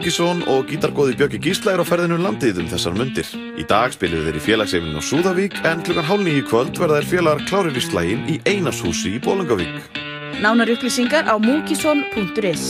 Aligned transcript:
Múkisson 0.00 0.38
og 0.48 0.62
gítargóði 0.64 1.12
Björki 1.12 1.36
Gísla 1.44 1.74
er 1.74 1.82
á 1.82 1.84
ferðinu 1.84 2.16
um 2.16 2.22
landið 2.24 2.62
um 2.62 2.68
þessar 2.70 2.94
mundir. 2.96 3.26
Í 3.60 3.66
dag 3.68 3.92
spilum 3.92 4.22
þeir 4.24 4.38
í 4.38 4.40
félagsefnin 4.40 4.96
á 4.96 5.04
Súðavík 5.04 5.58
en 5.68 5.82
klukkan 5.84 6.06
hálf 6.08 6.22
nýju 6.24 6.44
kvöld 6.48 6.78
verða 6.80 7.02
þeir 7.02 7.08
félagar 7.10 7.42
klárir 7.50 7.76
í 7.76 7.82
slægin 7.84 8.22
í 8.24 8.38
Einarshúsi 8.48 9.12
í 9.12 9.20
Bólangavík. 9.20 9.98
Nánar 10.40 10.72
upplýsingar 10.72 11.28
á 11.28 11.36
múkisson.is 11.36 12.64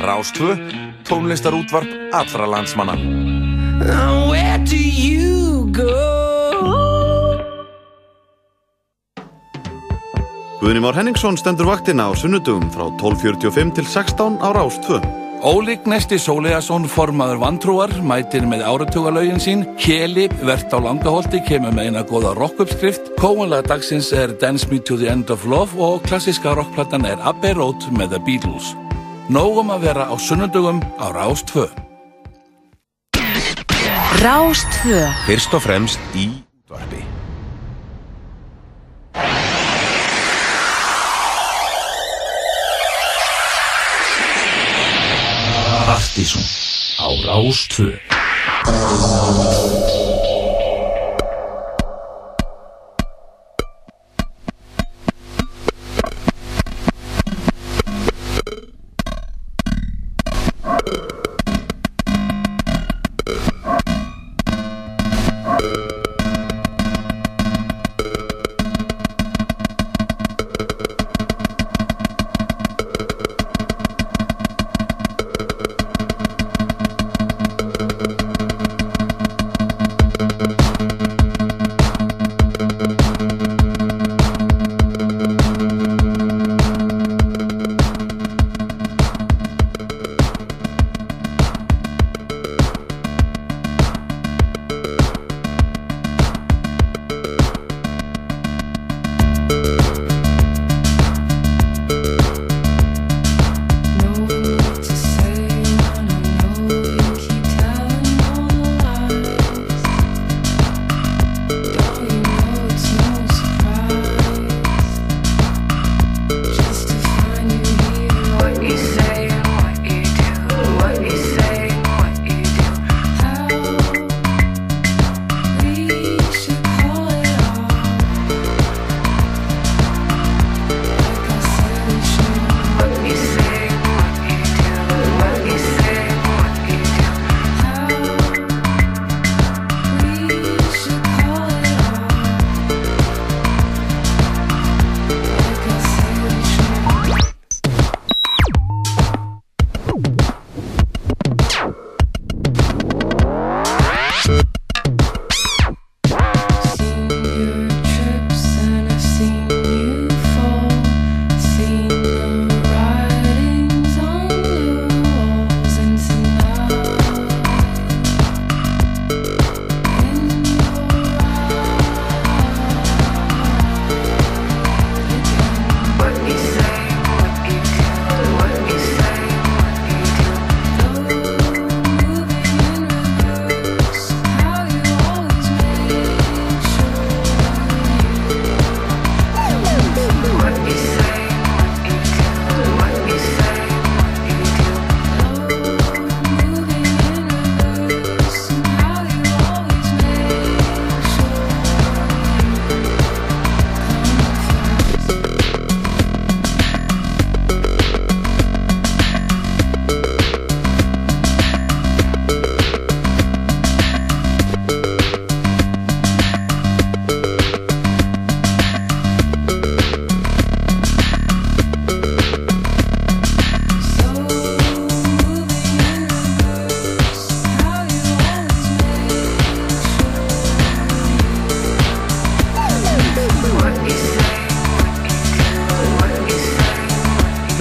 Rástvö, 0.00 0.56
tónlistarútvarp 1.04 1.92
allra 2.16 2.48
landsmanna. 2.48 2.96
Where 4.32 4.56
do 4.64 4.80
you 4.80 5.68
go? 5.76 5.92
Guðni 10.62 10.80
Már 10.80 10.96
Henningsson 10.96 11.36
stendur 11.36 11.68
vaktina 11.68 12.08
á 12.08 12.16
sunnudugum 12.16 12.72
frá 12.72 12.88
12.45 12.96 13.76
til 13.76 13.84
16 13.84 14.40
á 14.40 14.48
Rás 14.56 14.80
2. 15.42 15.48
Ólík 15.48 15.86
Nesti 15.90 16.18
Sólegason, 16.18 16.86
formaður 16.86 17.40
vantrúar, 17.42 17.92
mætir 18.06 18.44
með 18.46 18.62
áratugalögin 18.62 19.40
sín, 19.42 19.64
Kjeli, 19.74 20.28
vert 20.46 20.70
á 20.70 20.78
langaholti, 20.78 21.42
kemur 21.48 21.74
með 21.74 21.90
eina 21.90 22.02
goða 22.06 22.30
rockuppskrift, 22.38 23.12
kóanlega 23.18 23.66
dagsins 23.74 24.12
er 24.14 24.36
Dance 24.38 24.70
Me 24.70 24.78
to 24.78 24.96
the 24.96 25.10
End 25.10 25.30
of 25.34 25.44
Love 25.44 25.74
og 25.82 26.02
klassiska 26.06 26.54
rockplattan 26.54 27.06
er 27.06 27.18
Abbey 27.26 27.56
Road 27.58 27.90
með 27.90 28.14
The 28.14 28.22
Beatles. 28.26 28.74
Nógum 29.32 29.74
að 29.74 29.88
vera 29.88 30.06
á 30.06 30.14
sunnudugum 30.14 30.78
á 31.02 31.10
Rás 31.10 31.42
2. 31.50 31.66
Rástvö 34.22 35.02
Fyrst 35.26 35.54
og 35.58 35.64
fremst 35.64 36.14
í 36.14 36.28
útvarpi. 36.62 37.21
Partíson 46.02 46.42
á 46.98 47.06
Rástvö 47.22 47.94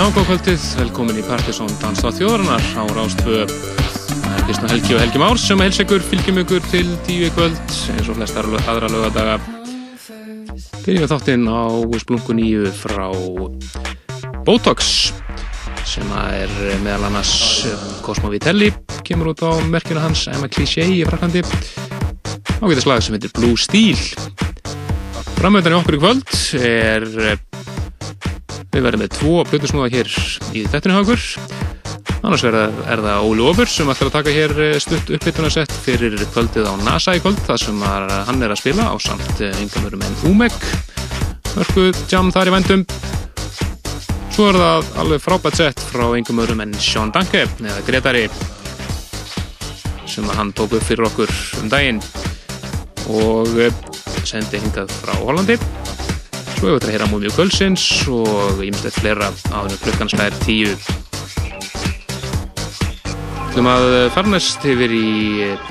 Nákvæmkvöldið, 0.01 0.63
velkomin 0.79 1.19
í 1.19 1.23
Partisón 1.27 1.69
Dansa 1.77 2.09
þjóðarinnar 2.17 2.63
á 2.73 2.83
Rástvö. 2.89 3.43
Það 3.45 4.31
er 4.33 4.45
Kristján 4.47 4.71
Helgi 4.71 4.95
og 4.95 5.01
Helgi 5.03 5.19
Márs 5.21 5.43
sem 5.45 5.61
helst 5.61 5.83
ykkur, 5.83 6.01
fylgjum 6.01 6.39
ykkur 6.41 6.63
til 6.71 6.87
tíu 7.05 7.27
kvöld 7.35 7.59
eins 7.93 8.09
og 8.09 8.17
flest 8.17 8.39
aðra 8.39 8.89
lögadaga. 8.89 9.35
Byrjum 10.87 11.05
þáttinn 11.11 11.45
á 11.45 11.69
Splunku 12.01 12.33
9 12.33 12.73
frá 12.79 13.11
Botox 14.41 15.11
sem 15.85 16.09
er 16.17 16.49
meðal 16.81 17.11
annars 17.11 17.61
Cosmo 18.01 18.33
Vitelli, 18.33 18.71
kemur 19.05 19.35
út 19.35 19.45
á 19.45 19.53
merkina 19.69 20.01
hans 20.01 20.25
Emma 20.33 20.49
Cliché 20.49 20.81
í 20.81 21.03
Fraklandi. 21.05 21.45
Ágæta 22.57 22.87
slag 22.87 23.05
sem 23.05 23.19
heitir 23.19 23.37
Blue 23.37 23.53
Steel. 23.53 24.01
Framöndan 25.37 25.77
í 25.77 25.81
okkur 25.83 26.01
í 26.01 26.03
kvöld 26.07 26.37
er 26.57 27.37
Við 28.71 28.85
verðum 28.85 29.03
með 29.03 29.13
tvo 29.17 29.41
plötusnúða 29.49 29.89
hér 29.91 30.09
í 30.55 30.63
þettunni 30.71 30.95
hangur. 30.95 31.25
Annars 32.21 32.43
er 32.45 32.55
það 33.01 33.25
Óli 33.25 33.43
Ófur 33.43 33.69
sem 33.69 33.89
ætlar 33.91 34.11
að 34.11 34.15
taka 34.15 34.33
hér 34.35 34.53
stutt 34.83 35.09
uppbytunarsett 35.17 35.73
fyrir 35.83 36.15
kvöldið 36.35 36.69
á 36.69 36.73
NASA 36.85 37.15
í 37.17 37.21
kvöld 37.23 37.41
þar 37.47 37.61
sem 37.63 37.81
hann 37.81 38.45
er 38.45 38.53
að 38.53 38.61
spila 38.61 38.91
á 38.93 38.95
samt 39.01 39.41
yngamörum 39.41 40.05
en 40.05 40.19
Úmek. 40.29 40.55
Mörgu 41.57 41.89
jam 42.11 42.31
þar 42.31 42.51
í 42.51 42.55
vendum. 42.55 42.85
Svo 44.31 44.47
er 44.47 44.61
það 44.61 44.91
alveg 45.03 45.25
frábært 45.25 45.59
sett 45.59 45.83
frá 45.91 46.05
yngamörum 46.15 46.63
en 46.63 46.77
Sean 46.79 47.11
Danke 47.11 47.43
eða 47.49 47.81
Gretari 47.89 48.25
sem 50.11 50.27
hann 50.37 50.51
tók 50.55 50.77
upp 50.77 50.83
fyrir 50.87 51.07
okkur 51.07 51.31
um 51.61 51.69
daginn 51.71 52.01
og 53.11 53.51
eh, 53.59 53.71
sendi 54.27 54.59
hingað 54.59 54.91
frá 55.01 55.15
Hollandi 55.21 55.59
svo 56.61 56.69
hefur 56.69 56.77
þetta 56.77 56.89
að 56.91 56.93
heyra 56.93 57.05
múmið 57.09 57.31
kvöldsins 57.33 57.83
og 58.13 58.59
ímestlega 58.61 58.93
fleira 58.99 59.29
áður 59.49 59.71
en 59.73 59.79
klukkan 59.81 60.11
slæðir 60.11 60.35
tíu. 60.43 60.75
Þú 63.41 63.47
ætlum 63.47 63.69
að 63.71 63.85
farnast 64.13 64.67
yfir 64.69 64.93
í 64.93 65.07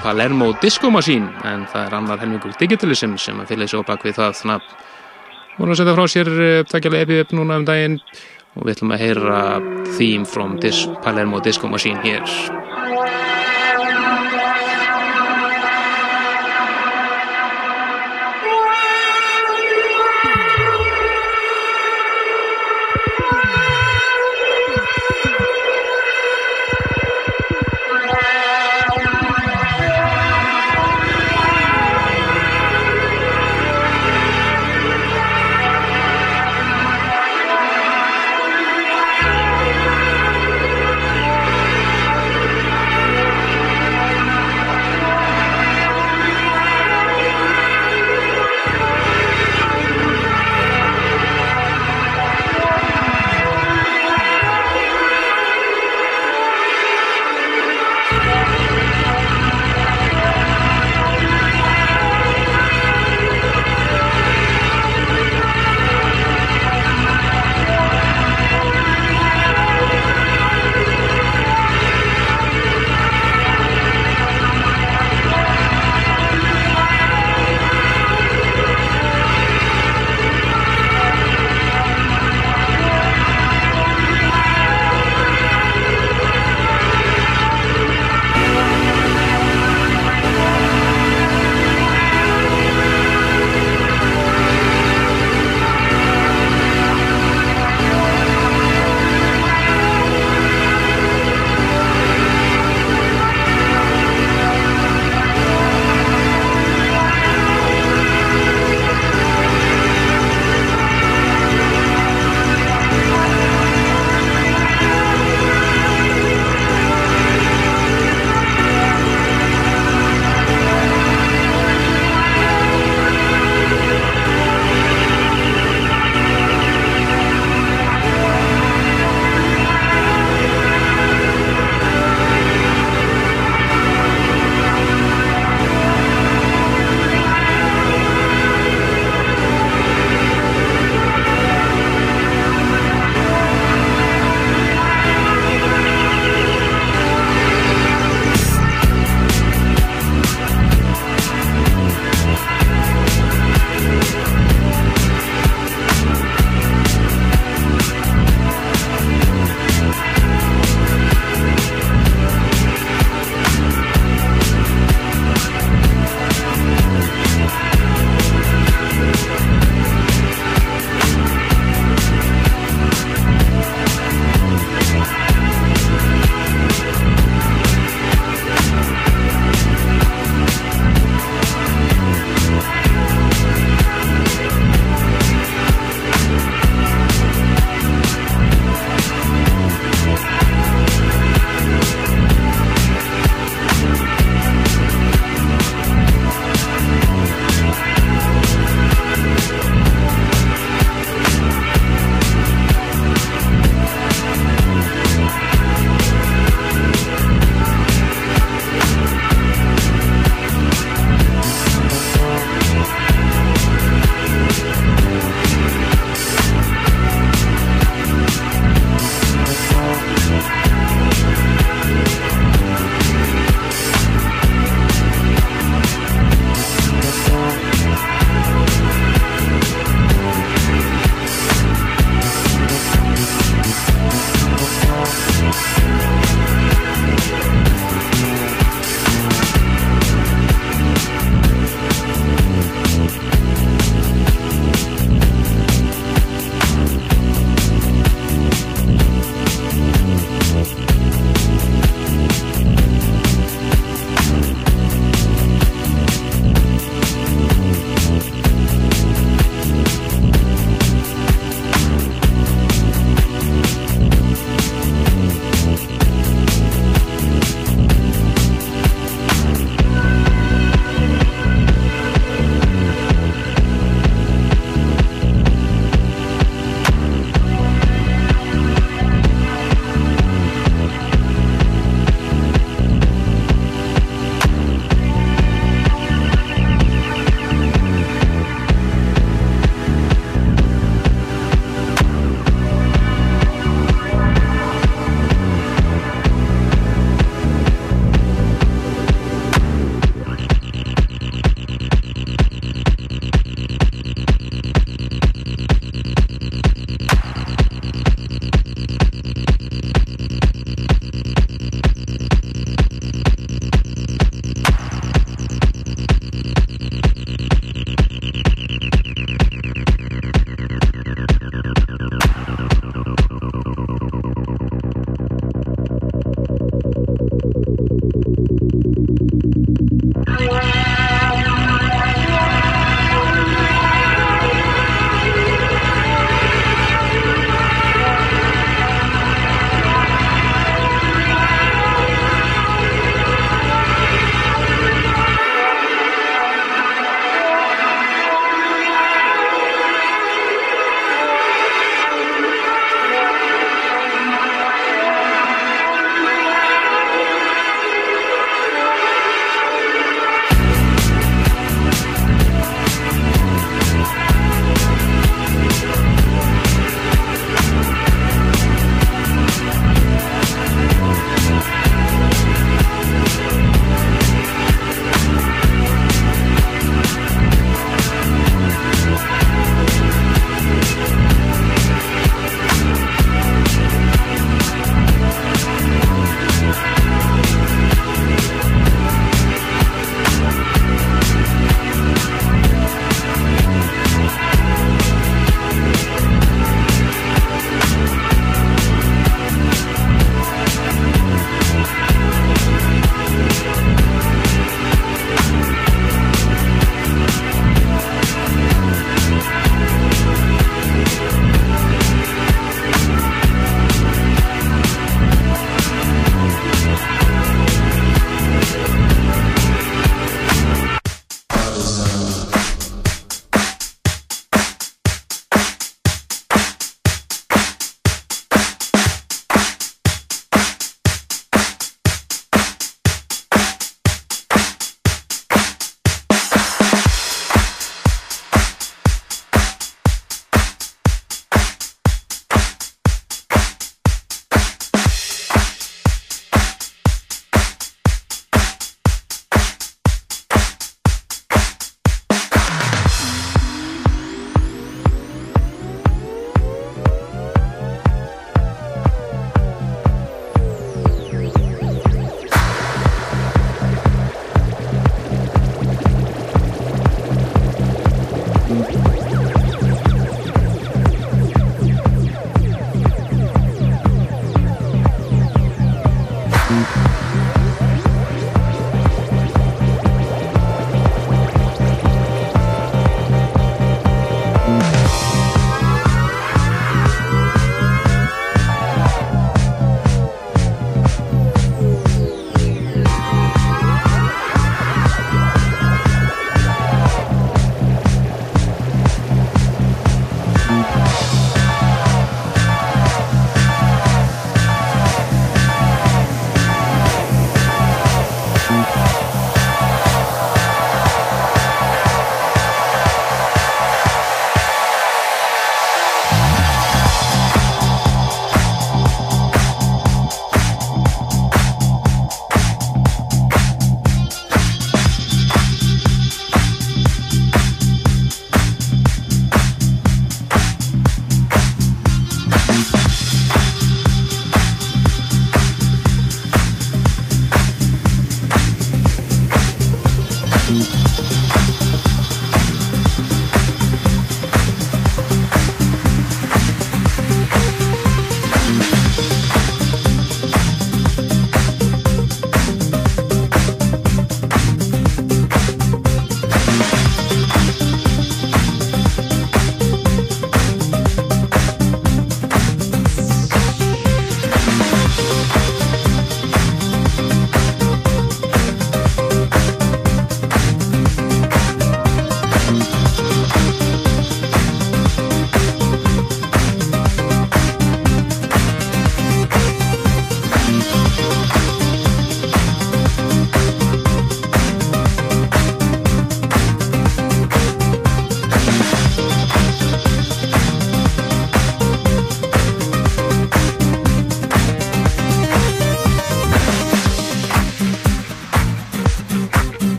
Palermo 0.00 0.50
Disco 0.58 0.90
Machine 0.90 1.30
en 1.46 1.62
það 1.70 1.86
er 1.86 1.96
annar 2.00 2.18
helmingur 2.24 2.58
Digitalism 2.58 3.14
sem 3.22 3.38
að 3.38 3.52
fylgja 3.52 3.70
svo 3.70 3.84
bak 3.86 4.02
við 4.02 4.18
það. 4.18 4.34
Þannig 4.40 4.56
að 4.56 5.60
voru 5.60 5.76
að 5.76 5.82
setja 5.84 5.96
frá 6.00 6.04
sér 6.16 6.32
takkjala 6.74 7.04
epið 7.06 7.22
upp 7.22 7.38
núna 7.38 7.60
um 7.62 7.70
daginn 7.70 8.00
og 8.58 8.64
við 8.64 8.74
ætlum 8.74 8.96
að 8.96 9.04
heyra 9.06 9.40
Theme 9.94 10.26
from 10.26 10.58
Dis 10.58 10.88
Palermo 11.06 11.38
Disco 11.38 11.70
Machine 11.70 12.02
hér 12.02 13.29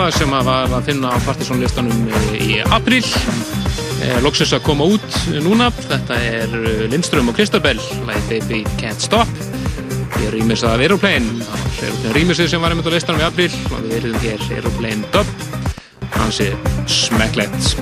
Andalag 0.00 0.16
sem 0.16 0.30
var 0.32 0.72
að 0.72 0.86
finna 0.88 1.10
á 1.12 1.18
Partisan 1.26 1.58
listanum 1.60 2.06
í 2.40 2.54
april 2.72 3.02
Loksins 4.24 4.54
að 4.56 4.62
koma 4.64 4.86
út 4.94 5.16
núna. 5.44 5.66
Þetta 5.76 6.16
er 6.24 6.54
Lindström 6.88 7.28
og 7.28 7.36
Kristabell 7.36 7.76
Like 8.08 8.22
Baby 8.30 8.62
Can't 8.80 9.04
Stop. 9.04 9.28
Ég 10.22 10.30
er 10.30 10.38
rýmis 10.38 10.64
að 10.64 10.86
Aeroplane. 10.86 11.44
Rýmisið 12.16 12.48
sem 12.54 12.64
var 12.64 12.72
einmitt 12.72 12.88
á 12.88 12.96
listanum 12.96 13.20
í 13.20 13.26
april 13.26 13.50
og 13.68 13.84
við 13.90 13.98
erum 13.98 14.16
hér 14.24 14.46
Aeroplane 14.56 15.12
Dub. 15.12 15.34
Hansi 16.16 16.48
smekklegt. 16.88 17.76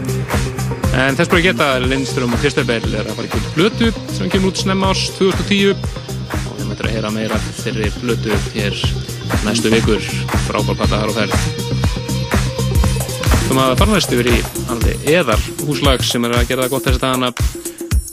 En 0.99 1.15
þess 1.15 1.31
bara 1.31 1.45
geta 1.47 1.71
Lindström 1.87 2.35
og 2.35 2.43
Kristabell 2.43 2.83
er 2.99 3.07
að 3.07 3.15
fara 3.15 3.31
ekki 3.31 3.45
út 3.45 3.55
blötu 3.55 3.95
sem 4.19 4.27
kemur 4.35 4.51
út 4.51 4.65
snemma 4.65 4.91
árs 4.91 5.07
2010 5.21 5.71
og 5.71 6.53
við 6.59 6.67
mötum 6.67 6.91
að 6.91 6.99
heyra 6.99 7.15
meira 7.15 7.41
þeirri 7.63 7.95
blötu 8.03 8.43
hér 8.59 8.85
næstu 9.47 9.71
vikur. 9.71 10.13
Frábárpata 10.51 10.97
þar 10.97 11.15
og 11.15 11.21
ferð 11.23 11.68
Þú 13.49 13.57
maður 13.57 13.79
fara 13.81 13.95
næst 13.95 14.11
yfir 14.13 14.27
í 14.29 14.39
alveg 14.69 15.07
eðar 15.09 15.45
húslag 15.65 16.03
sem 16.05 16.27
er 16.29 16.35
að 16.37 16.51
gera 16.51 16.67
það 16.67 16.73
gott 16.75 16.89
þessi 16.89 17.01
dagana. 17.01 17.31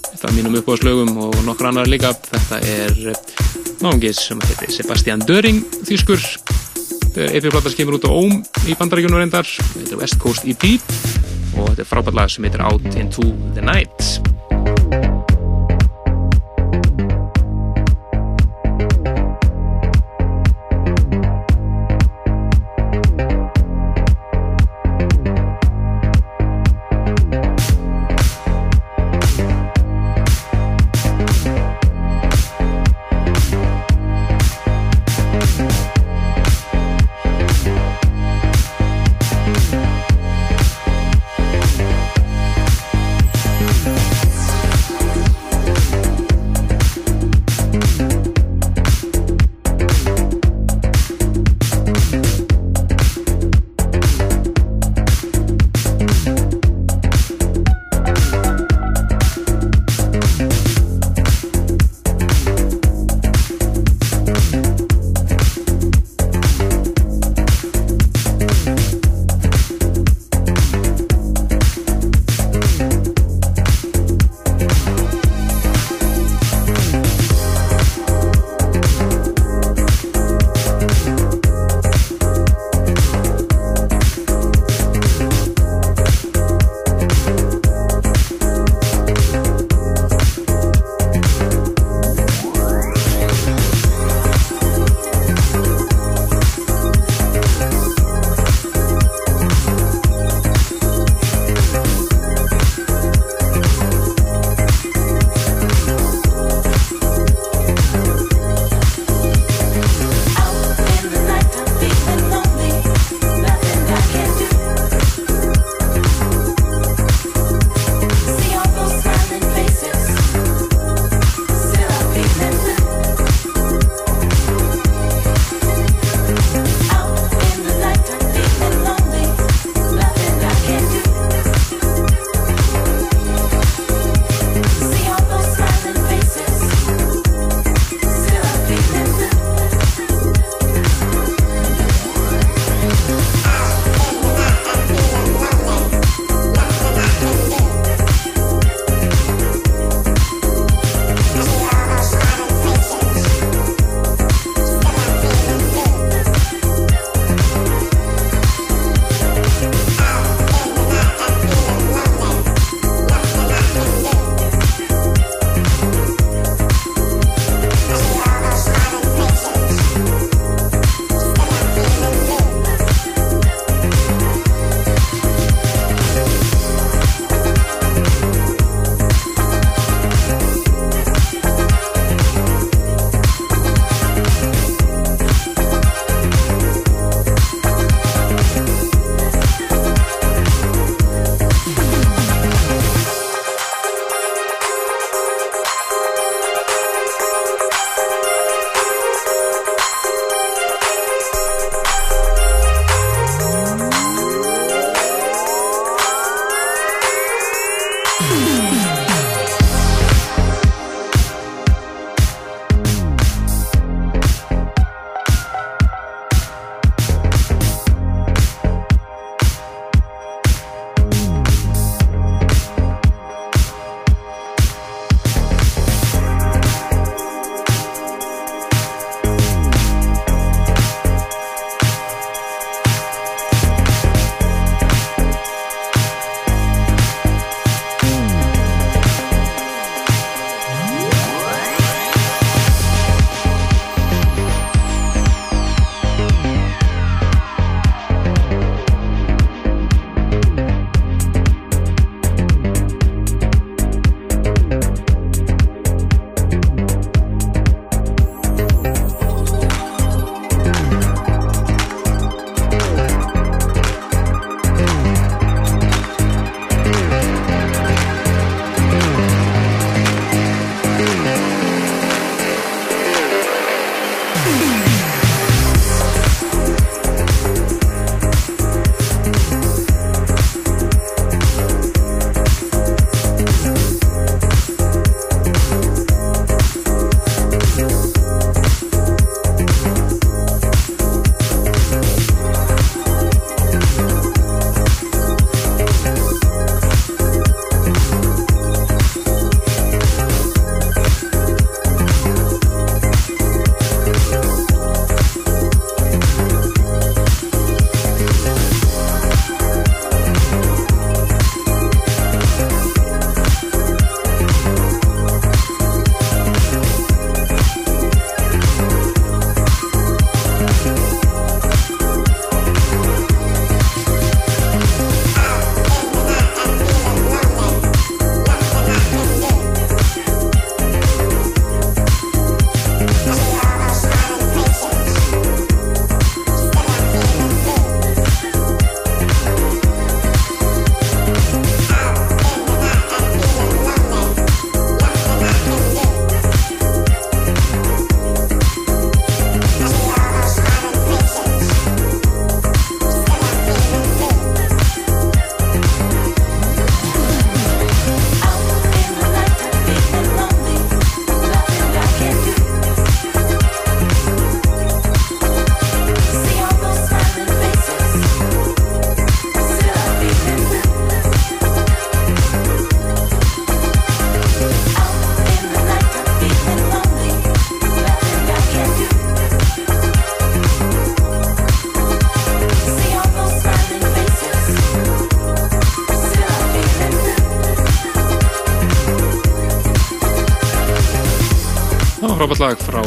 Þetta 0.06 0.30
er 0.30 0.36
mínum 0.38 0.56
uppbóðslögum 0.62 1.12
og 1.26 1.36
nokkur 1.44 1.68
annar 1.74 1.92
líka. 1.92 2.14
Þetta 2.30 2.62
er 2.72 2.96
náðungis 3.84 4.22
sem 4.30 4.40
heitir 4.48 4.72
Sebastian 4.78 5.26
Döring 5.28 5.60
þýskur. 5.84 6.24
EP-plata 7.16 7.68
sem 7.68 7.82
kemur 7.82 8.00
út 8.00 8.08
á 8.08 8.16
Óm 8.16 8.40
í 8.64 8.80
bandaríkjunum 8.80 9.20
reyndar. 9.26 9.52
Þetta 9.76 9.98
er 9.98 10.04
West 10.06 10.22
Coast 10.24 10.48
EP 10.48 10.64
og 11.60 11.74
þetta 11.74 11.84
er 11.84 11.92
frábært 11.92 12.22
lag 12.22 12.32
sem 12.32 12.48
heitir 12.48 12.64
Out 12.64 12.88
Into 12.96 13.28
The 13.58 13.64
Night 13.68 14.05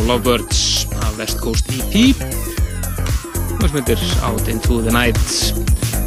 Lovebirds 0.07 0.87
af 1.03 1.19
West 1.19 1.41
Coast 1.43 1.73
EP 1.75 2.15
og 3.59 3.67
sem 3.67 3.79
heitir 3.81 4.03
Out 4.23 4.49
Into 4.49 4.81
The 4.81 4.93
Night. 4.95 5.55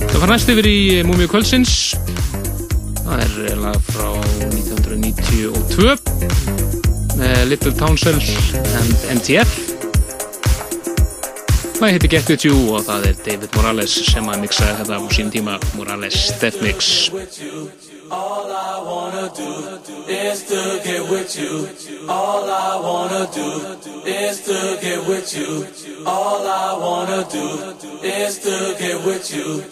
Það 0.08 0.20
fara 0.20 0.32
næst 0.34 0.50
yfir 0.54 0.70
í 0.70 0.80
Múmiu 1.08 1.28
Kvölsins 1.32 1.96
það 3.12 3.24
er 3.50 3.58
lag 3.60 3.80
frá 3.92 4.08
1992 4.48 5.98
með 7.20 7.28
eh, 7.28 7.44
Little 7.50 7.74
Townsville 7.76 8.24
and 8.80 9.04
MTF 9.18 9.58
það 11.82 11.90
heitir 11.90 12.14
Get 12.14 12.32
With 12.32 12.48
You 12.48 12.56
og 12.78 12.86
það 12.88 13.10
er 13.10 13.20
David 13.26 13.58
Morales 13.58 13.98
sem 14.08 14.32
að 14.32 14.46
mixa 14.46 14.70
þetta 14.80 15.02
á 15.02 15.02
sín 15.12 15.34
tíma 15.34 15.58
Morales 15.76 16.30
Death 16.40 16.64
Mix 16.64 17.12
All 18.12 18.52
I 18.52 18.84
wanna 18.84 19.32
do 19.34 19.52
is 20.12 20.44
to 20.52 20.82
get 20.84 21.10
with 21.10 21.32
you. 21.40 21.70
All 22.10 22.44
I 22.44 22.76
wanna 22.84 23.24
do 23.32 23.78
is 24.06 24.42
to 24.42 24.78
get 24.82 25.08
with 25.08 25.36
you. 25.36 25.68
All 26.06 26.48
I 26.48 26.74
wanna 26.78 27.28
do 27.30 27.76
is 28.04 28.40
to 28.40 28.76
get 28.80 29.04
with 29.06 29.34
you. 29.34 29.64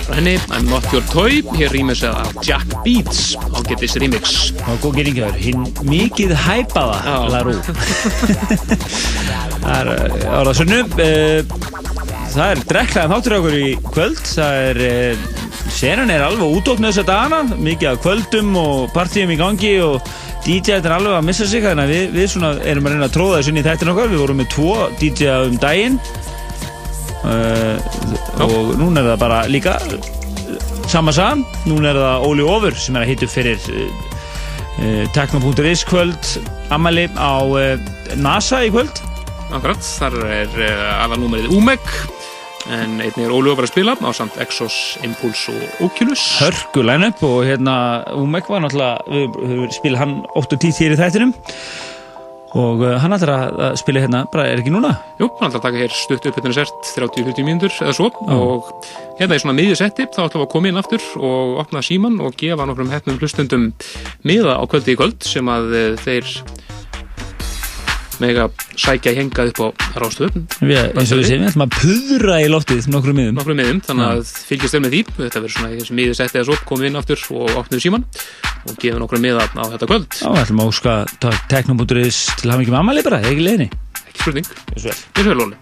frá 0.04 0.16
henni, 0.18 0.36
I'm 0.52 0.68
Not 0.70 0.86
Your 0.94 1.04
Toy, 1.12 1.42
hér 1.58 1.72
rýmis 1.76 2.04
af 2.08 2.32
Jack 2.44 2.68
Beats, 2.86 3.36
ágættis 3.56 3.96
remix. 4.00 4.54
og 4.68 4.80
góð 4.84 4.96
geringjör, 5.00 5.36
hinn 5.40 5.66
mikið 5.88 6.34
hæpaða. 6.40 6.98
Larú 7.32 7.56
það 9.64 9.76
er 9.76 9.92
uh, 9.92 10.40
ára 10.40 10.56
sunnu 10.56 10.82
uh, 10.84 11.40
það 12.34 12.48
er 12.48 12.64
drekklaðan 12.72 13.14
þáttur 13.16 13.38
okkur 13.40 13.60
í 13.60 13.70
kvöld. 13.92 14.24
Það 14.28 14.60
er 14.68 14.84
uh, 14.88 15.30
senan 15.72 16.12
er 16.14 16.24
alveg 16.26 16.60
útótt 16.60 16.84
með 16.84 16.94
þessa 16.94 17.08
dagana. 17.12 17.60
Mikið 17.60 17.94
af 17.94 18.04
kvöldum 18.04 18.56
og 18.60 18.92
partíum 18.96 19.32
í 19.32 19.40
gangi 19.40 19.78
og 19.84 20.14
DJ 20.44 20.80
er 20.82 20.96
alveg 20.96 21.16
að 21.16 21.28
missa 21.28 21.48
sig 21.48 21.64
þannig 21.64 21.88
að 21.88 21.96
við, 21.96 22.06
við 22.18 22.38
erum 22.72 22.88
að 22.88 22.96
reyna 22.96 23.08
að 23.08 23.16
tróða 23.16 23.40
þessu 23.40 23.54
inn 23.54 23.64
í 23.64 23.68
þættin 23.68 23.94
okkar. 23.96 24.12
Við 24.12 24.24
vorum 24.26 24.44
með 24.44 24.54
tvo 24.56 24.76
DJ 25.00 25.32
um 25.48 25.58
daginn 25.64 26.00
uh, 27.34 28.46
og 28.46 28.74
núna 28.80 29.02
er 29.02 29.12
það 29.14 29.22
bara 29.24 29.44
líka 29.50 29.78
sama 30.92 31.14
sam, 31.16 31.44
núna 31.68 31.92
er 31.94 32.00
það 32.02 32.26
Óli 32.30 32.48
Ofur 32.48 32.78
sem 32.80 32.98
er 32.98 33.06
að 33.06 33.14
hitta 33.14 33.28
upp 33.28 33.34
fyrir 33.34 33.70
uh, 33.74 34.10
uh, 34.84 35.04
Tekno.is 35.16 35.86
kvöld 35.90 36.34
Amali 36.74 37.08
á 37.14 37.42
NASA 38.18 38.64
í 38.66 38.72
kvöld. 38.74 39.02
Akkurat, 39.54 39.82
þar 39.86 40.16
er 40.34 40.60
aðalnúmerið 41.04 41.54
Umeg, 41.54 41.84
en 42.74 42.96
einnig 43.04 43.26
er 43.26 43.34
Óli 43.36 43.52
Ofur 43.54 43.68
að 43.68 43.74
spila 43.74 43.94
á 44.00 44.10
samt 44.16 44.40
Exos, 44.42 44.98
Impulse 45.06 45.54
og 45.54 45.88
Oculus. 45.90 46.24
hörku 46.42 46.86
line-up 46.86 47.22
og 47.28 47.44
hérna 47.46 47.76
Umek 48.18 48.50
var 48.50 48.64
náttúrulega, 48.64 49.04
við, 49.12 49.68
spila 49.78 50.02
hann 50.02 50.22
8-10 50.34 50.80
þýr 50.80 50.96
í 50.96 51.02
þættinum 51.04 51.36
og 52.54 52.84
uh, 52.86 52.96
hann 53.02 53.16
ætlar 53.16 53.32
að, 53.34 53.78
spila 53.82 54.04
hérna 54.04 54.24
bara 54.34 54.46
er 54.52 54.62
ekki 54.62 54.74
núna? 54.74 54.94
Jú, 55.18 55.30
hann 55.40 55.50
ætlar 55.50 55.62
að 55.62 55.66
taka 55.66 55.82
hér 55.82 55.96
stutt 55.98 56.28
upp 56.30 56.38
hérna 56.38 56.54
sért 56.54 56.92
30-40 56.94 57.48
mínútur 57.48 57.78
eða 57.82 57.96
svo. 57.98 58.12
Og 58.30 58.70
hérna 59.20 59.40
í 59.40 59.42
svona 59.42 59.58
miðju 59.58 59.80
setti 59.80 60.06
þá 60.06 60.28
ætlum 60.28 60.44
við 60.44 60.46
að 60.46 60.52
koma 60.54 60.70
inn 60.70 60.82
aftur 60.82 61.08
og 61.18 61.58
opna 61.64 61.82
síman 61.86 62.20
og 62.22 62.38
gefa 62.38 62.68
nokkrum 62.70 62.94
hefnum 62.94 63.18
hlustundum 63.22 63.72
miða 64.28 64.60
á 64.62 64.64
kvöldi 64.70 64.94
í 64.94 65.00
kvöld 65.00 65.26
sem 65.26 65.50
að 65.50 65.74
eh, 65.80 65.90
þeir 66.04 66.30
mega 68.24 68.48
sækja 68.80 69.14
hengað 69.18 69.52
upp 69.52 69.62
á 69.62 69.68
rástöðum 70.04 70.46
við, 70.64 70.80
eins 70.94 71.12
og 71.14 71.20
við 71.20 71.28
segjum, 71.30 71.44
við 71.44 71.52
ætlum 71.52 71.66
að 71.66 71.76
pudra 71.78 72.40
í 72.40 72.48
loftið 72.52 72.88
nokkrum 72.94 73.20
miðum. 73.20 73.38
Nokkrum 73.40 73.60
miðum, 73.60 73.82
þannig 73.88 74.10
að 74.10 74.34
fylgjast 74.50 74.78
vel 74.78 74.84
með 74.86 74.96
því. 74.96 75.04
Þetta 75.20 75.44
verður 75.44 75.56
svona 75.58 75.74
í 75.74 75.80
þessu 75.82 75.98
miðju 76.00 76.18
setti 76.20 76.40
eða 76.40 76.48
svo 76.50 76.58
komum 76.64 76.86
við 76.86 76.92
inn 76.92 77.02
aftur 77.04 77.26
og 77.36 77.54
opnum 77.64 77.84
síman 77.84 78.08
og 78.64 78.80
gefum 78.80 79.04
nokkrum 79.04 79.24
miða 79.24 79.46
á 79.52 79.64
þetta 79.76 79.92
kvöld. 79.92 80.10
Já, 80.22 80.30
við 80.32 80.42
ætlum 80.46 80.64
að 80.64 80.72
óska 80.72 80.98
Tekno.is 81.52 82.24
til 82.40 82.50
að 82.50 82.56
hafa 82.56 82.66
ekki 82.66 82.74
með 82.74 82.82
Amali 82.82 83.06
bara, 83.06 83.22
ekki 83.28 83.48
leiðinni. 83.48 83.70
Ekki 84.08 84.26
spurning, 84.26 84.52
Þessu 84.74 84.92
vel 84.94 84.98
svo 85.28 85.40
vel 85.44 85.54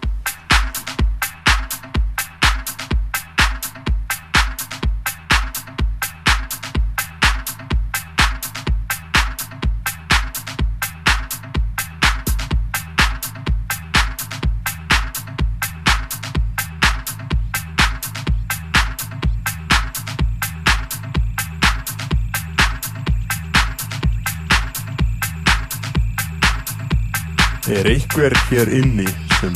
einhver 28.12 28.36
hér 28.50 28.68
inni 28.68 29.06
sem 29.40 29.52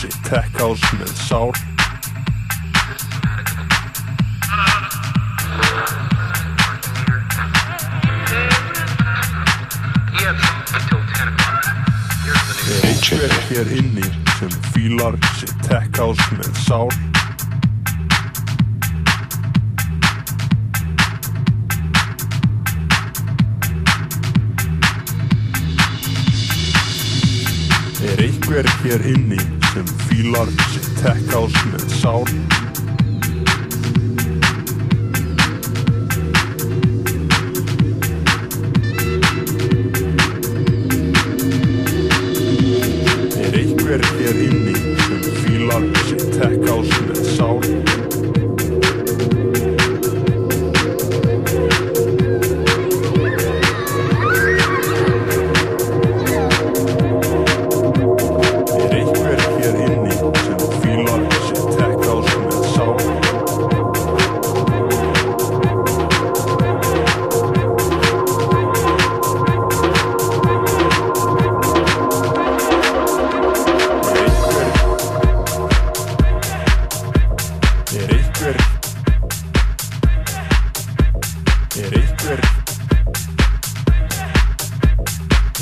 sitt 0.00 0.16
tech 0.28 0.58
house 0.58 0.96
með 0.98 1.12
sál? 1.16 1.52
Er 12.68 12.84
einhver 12.90 13.32
hér 13.48 13.72
inni 13.78 14.04
sem 14.36 14.52
sitt 15.40 15.56
tech 15.64 15.88
house 15.96 16.28
með 16.36 16.52
sál? 16.66 16.92
Er 28.52 28.58
einhver 28.58 28.74
hér 28.84 29.06
inni 29.06 29.38
sem 29.72 29.86
fílar 30.08 30.48
sitt 30.68 30.90
tech 31.00 31.24
house 31.32 31.56
með 31.72 31.88
sál? 32.02 32.28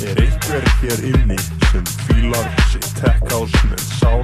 Er 0.03 0.17
einhver 0.17 0.63
hér 0.81 1.03
inni 1.03 1.37
sem 1.71 1.85
fílar 2.07 2.49
sitt 2.71 2.87
tech 2.99 3.21
house 3.29 3.67
með 3.69 3.83
sál? 3.99 4.23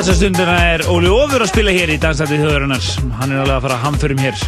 Þessa 0.00 0.14
stundina 0.16 0.52
er 0.64 0.82
Óli 0.88 1.10
Ófur 1.12 1.42
að 1.44 1.50
spila 1.50 1.72
hér 1.76 1.90
í 1.92 1.96
Dansandi 2.00 2.38
þjóðurinnar. 2.40 2.84
Hann 3.18 3.32
er 3.34 3.40
alveg 3.42 3.52
að 3.52 3.64
fara 3.66 3.74
að 3.74 3.82
hamförum 3.84 4.20
hér. 4.24 4.44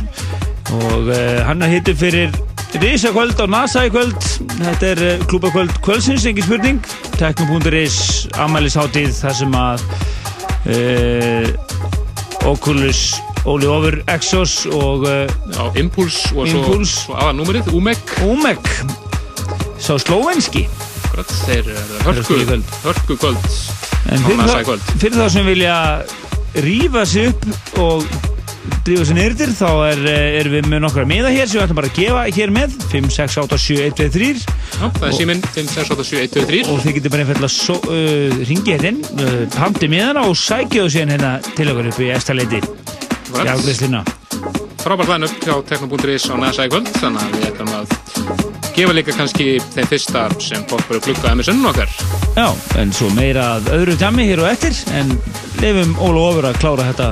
Og 0.79 1.11
uh, 1.13 1.41
hann 1.45 1.65
er 1.67 1.73
hittur 1.75 1.99
fyrir 2.01 2.39
Rísakvöld 2.81 3.37
á 3.37 3.47
NASA 3.53 3.83
í 3.85 3.91
kvöld. 3.93 4.17
Þetta 4.55 4.89
er 4.89 5.03
uh, 5.05 5.25
klúbakvöld 5.29 5.75
kvöldsins, 5.85 6.25
engin 6.31 6.47
spurning. 6.47 6.79
Tekno.is, 7.19 7.99
amælisháttið, 8.41 9.13
þar 9.19 9.37
sem 9.43 9.59
að 9.61 9.85
uh, 10.73 12.49
Oculus, 12.49 13.05
Óli 13.45 13.69
Ófur, 13.69 13.99
Exos 14.15 14.57
og 14.73 15.05
Já, 15.05 15.63
Impuls 15.83 16.23
og 16.33 16.49
svo, 16.49 16.65
Impuls. 16.65 16.97
svo 17.03 17.21
aðalnúmerið, 17.21 17.69
Umek. 17.77 18.17
Umek, 18.25 18.73
sá 19.77 19.99
slóvenski. 20.01 20.65
Akkurat, 21.11 21.39
þeir 21.45 21.75
eru 21.77 22.03
hörku, 22.09 22.61
hörku 22.89 23.21
kvöld 23.21 23.72
En 24.11 24.25
fyrir, 24.27 24.43
það, 24.51 24.91
fyrir 24.99 25.17
þá 25.21 25.27
sem 25.31 25.47
vilja 25.47 25.77
rífa 26.65 27.05
sig 27.07 27.31
upp 27.31 27.79
og 27.81 28.07
drífa 28.87 29.05
sig 29.07 29.17
nýrtir 29.17 29.53
þá 29.55 29.69
er, 29.93 30.01
eh, 30.11 30.41
erum 30.41 30.57
við 30.57 30.69
með 30.73 30.83
nokkra 30.85 31.05
miða 31.09 31.31
hér 31.33 31.47
sem 31.49 31.61
við 31.61 31.65
ætlum 31.67 31.79
bara 31.79 31.91
að 31.93 31.99
gefa 32.01 32.25
hér 32.37 32.53
með. 32.55 32.75
5, 32.93 33.11
6, 33.15 33.37
8, 33.45 33.59
7, 33.59 33.79
1, 33.87 33.95
2, 34.01 34.09
3 34.17 34.43
Já, 34.43 34.89
það 34.99 35.07
er 35.09 35.15
síminn. 35.19 35.43
5687123 35.55 36.63
og 36.73 36.81
þið 36.83 36.97
getur 36.99 37.15
bara 37.15 37.27
einfallega 37.27 37.53
so, 37.55 37.79
uh, 37.87 38.43
ringið 38.49 38.73
hérna 38.75 38.91
inn, 38.93 39.01
uh, 39.23 39.39
pantið 39.55 39.95
miðana 39.95 40.27
og 40.29 40.35
sækjaðu 40.39 40.95
síðan 40.97 41.15
hérna 41.17 41.33
til 41.55 41.69
okkur 41.73 41.91
upp 41.93 42.03
í 42.03 42.11
estaleiti 42.17 42.63
í 42.63 43.47
afgriðsluna 43.47 44.03
Frábært 44.83 45.13
line 45.13 45.29
upp 45.31 45.47
hjá 45.47 45.55
Tekno.is 45.71 46.27
á 46.27 46.35
NASA 46.43 46.67
í 46.67 46.73
kvöld 46.73 46.91
þannig 46.99 47.23
að 47.23 47.39
við 47.39 47.49
ætlum 47.53 47.73
að 47.79 47.97
gefa 48.75 48.99
líka 48.99 49.15
kannski 49.15 49.49
þeim 49.77 49.91
fyrsta 49.95 50.27
sem 50.43 50.67
poppar 50.67 50.99
að 50.99 51.07
klukka 51.11 51.37
MSN 51.39 51.63
okkar 51.71 52.22
Já, 52.33 52.49
en 52.81 52.93
svo 52.97 53.11
meira 53.13 53.43
að 53.59 53.67
öðru 53.75 53.97
tjami 54.01 54.25
hér 54.31 54.41
og 54.41 54.49
eftir 54.49 54.79
en 54.97 55.11
lefum 55.61 55.93
Óla 56.01 56.23
ofur 56.31 56.49
að 56.49 56.61
klára 56.63 56.87
þetta 56.89 57.11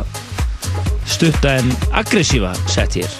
stutta 1.04 1.58
en 1.60 1.74
aggressífa 1.92 2.54
sett 2.72 2.96
hér 3.02 3.19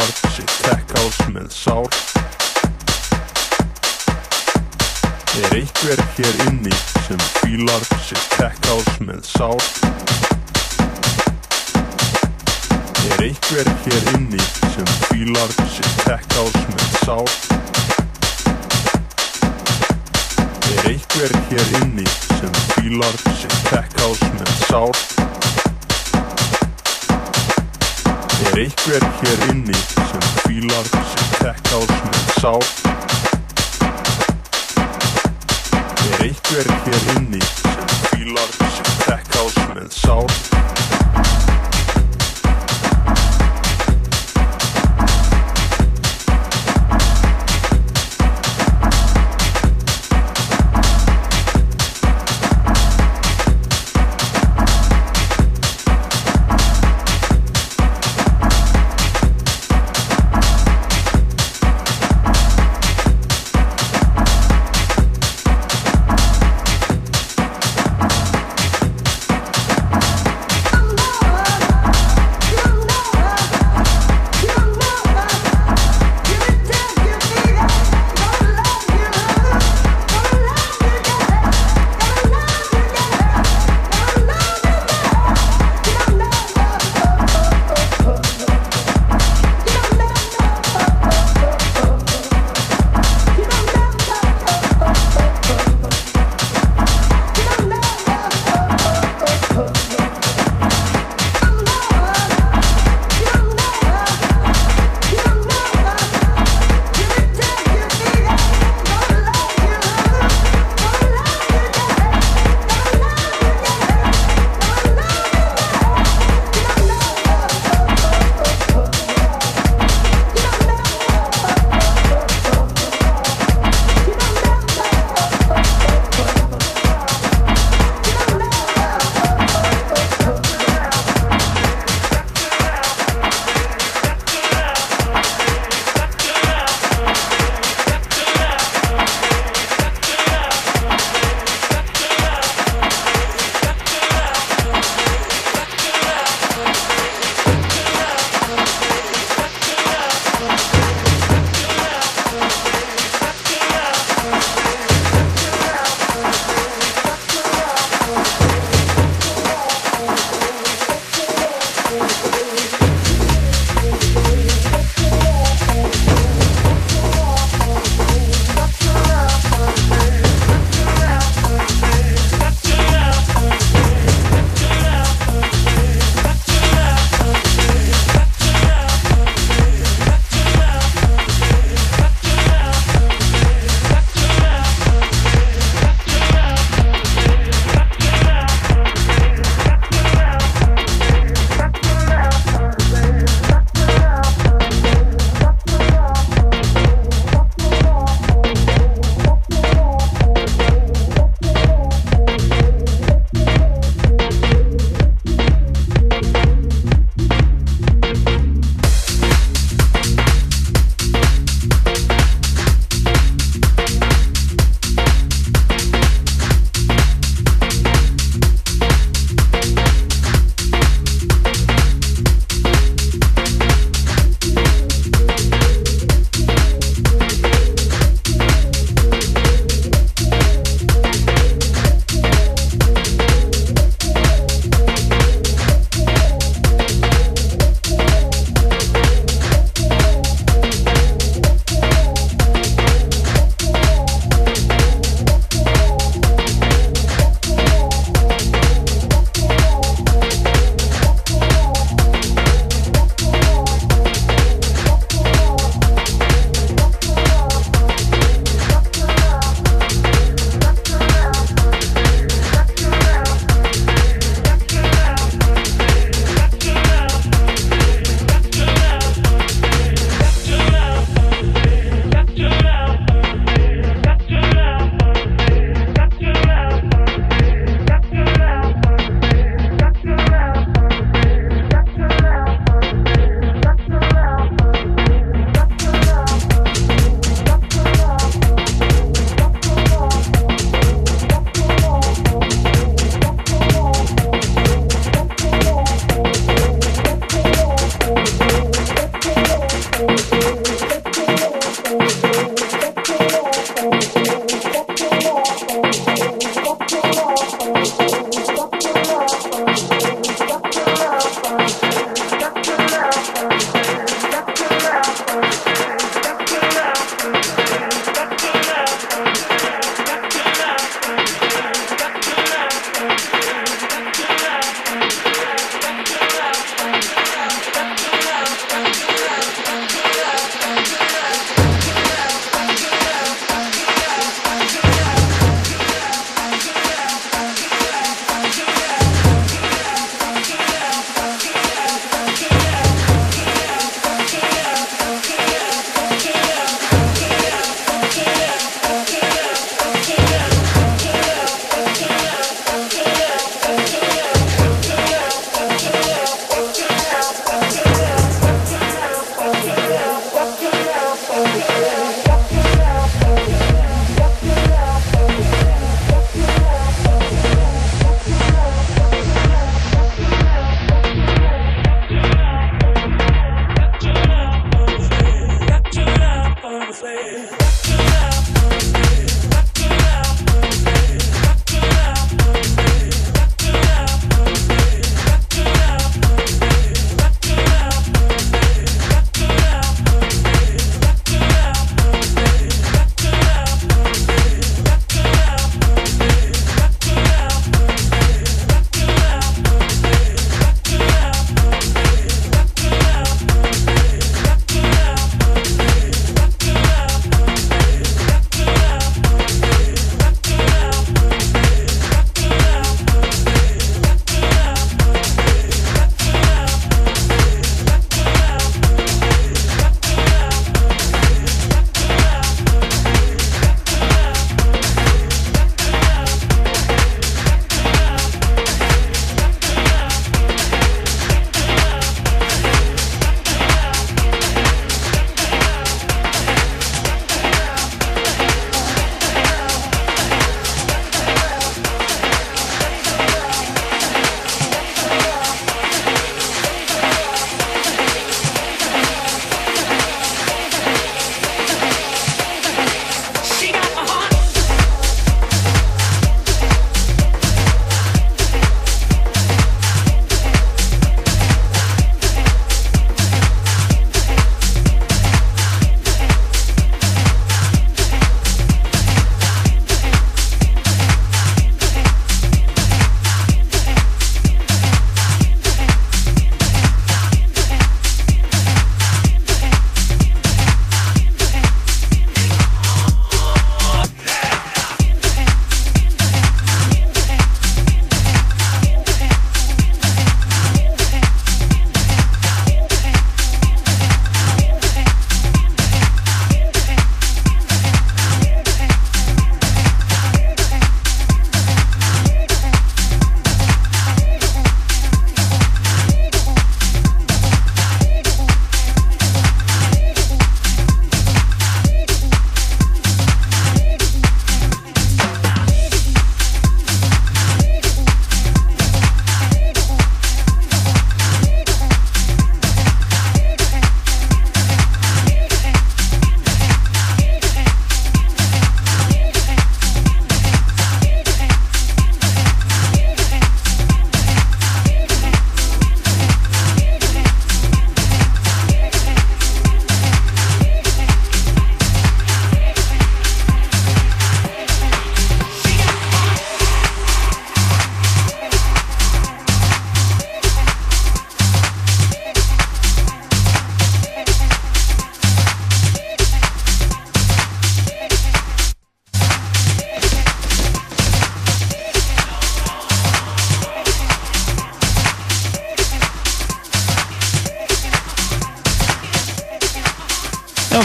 sem 0.00 0.06
fílar 0.06 0.30
sitt 0.34 0.50
tech 0.62 0.84
house 0.94 1.26
með 1.32 1.50
sál. 1.50 1.86
Er 5.38 5.54
einhver 5.54 6.00
hér 6.16 6.34
inni 6.46 6.72
sem 7.06 7.18
fílar 7.38 7.82
sitt 8.06 8.28
tech 8.36 8.58
house 8.68 8.98
með 9.00 9.22
sál? 9.26 9.58
Er 13.08 13.22
einhver 13.26 13.70
hér 13.84 14.10
inni 14.14 14.42
sem 14.74 14.88
fílar 15.08 15.50
sitt 15.74 16.04
tech 16.04 16.26
house 16.36 16.64
með 16.74 16.98
sál? 17.04 17.24
Er 20.74 20.90
einhver 20.92 21.38
hér 21.50 21.76
inni 21.82 22.06
sem 22.40 22.52
fílar 22.74 23.16
sitt 23.40 23.62
tech 23.70 24.02
house 24.02 24.34
með 24.38 24.54
sál 24.68 25.37
Er 28.44 28.54
einhver 28.54 29.02
hér 29.20 29.50
inni 29.50 29.74
sem 29.74 30.22
fílar 30.44 30.84
tech 31.40 31.62
house 31.72 31.98
með 32.04 32.28
sál 32.40 32.62
Er 36.06 36.22
einhver 36.22 36.70
hér 36.84 37.02
inni 37.16 37.42
sem 37.42 37.88
fílar 38.12 38.50
tech 39.06 39.26
house 39.34 39.66
með 39.74 39.90
sál 39.90 40.26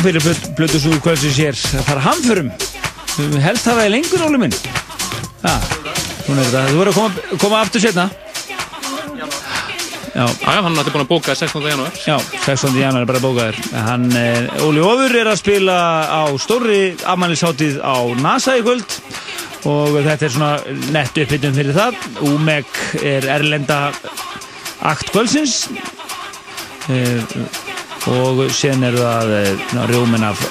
fyrir 0.04 0.42
Blutusúðu 0.58 1.00
kvöldsins 1.04 1.38
hér 1.40 1.58
að 1.80 1.86
fara 1.88 2.04
hamförum. 2.08 2.50
Helst 3.44 3.68
hafa 3.70 3.84
það 3.84 3.94
lengur, 3.94 4.26
Óli 4.26 4.42
minn. 4.42 4.56
Svona 6.24 6.44
er. 6.44 6.70
Þú 6.72 6.78
verður 6.80 6.92
að 6.92 6.98
koma, 6.98 7.40
koma 7.42 7.62
aftur 7.64 7.84
setna. 7.84 8.10
Já. 10.14 10.28
Hann 10.46 10.78
er 10.78 10.92
búin 10.94 11.02
að 11.02 11.10
bóka 11.10 11.34
16. 11.34 11.64
janúar. 11.72 11.96
Já, 12.06 12.18
16. 12.46 12.76
janúar 12.78 13.02
er 13.02 13.10
bara 13.10 13.22
bókaður. 13.24 13.58
Hann, 13.74 14.06
eh, 14.18 14.66
Óli 14.66 14.84
Ofur 14.86 15.16
er 15.18 15.32
að 15.32 15.40
spila 15.42 15.78
á 16.06 16.22
stórri 16.38 16.94
afmælisháttið 17.02 17.80
á 17.82 17.98
NASA 18.22 18.58
í 18.60 18.62
kvöld 18.62 19.00
og 19.66 19.98
þetta 20.04 20.28
er 20.28 20.34
svona 20.36 20.54
nett 20.94 21.18
uppbytun 21.18 21.58
fyrir 21.58 21.74
það. 21.74 21.98
Úmek 22.30 22.82
er 23.02 23.26
erlenda 23.40 23.92
akt 24.84 25.10
kvöldsins 25.12 25.70
eh, 26.92 27.24
og 28.12 28.44
sen 28.52 28.84
eru 28.84 29.00
það 29.00 29.34
eh, 29.38 29.66
rjómin 29.90 30.26
af 30.28 30.42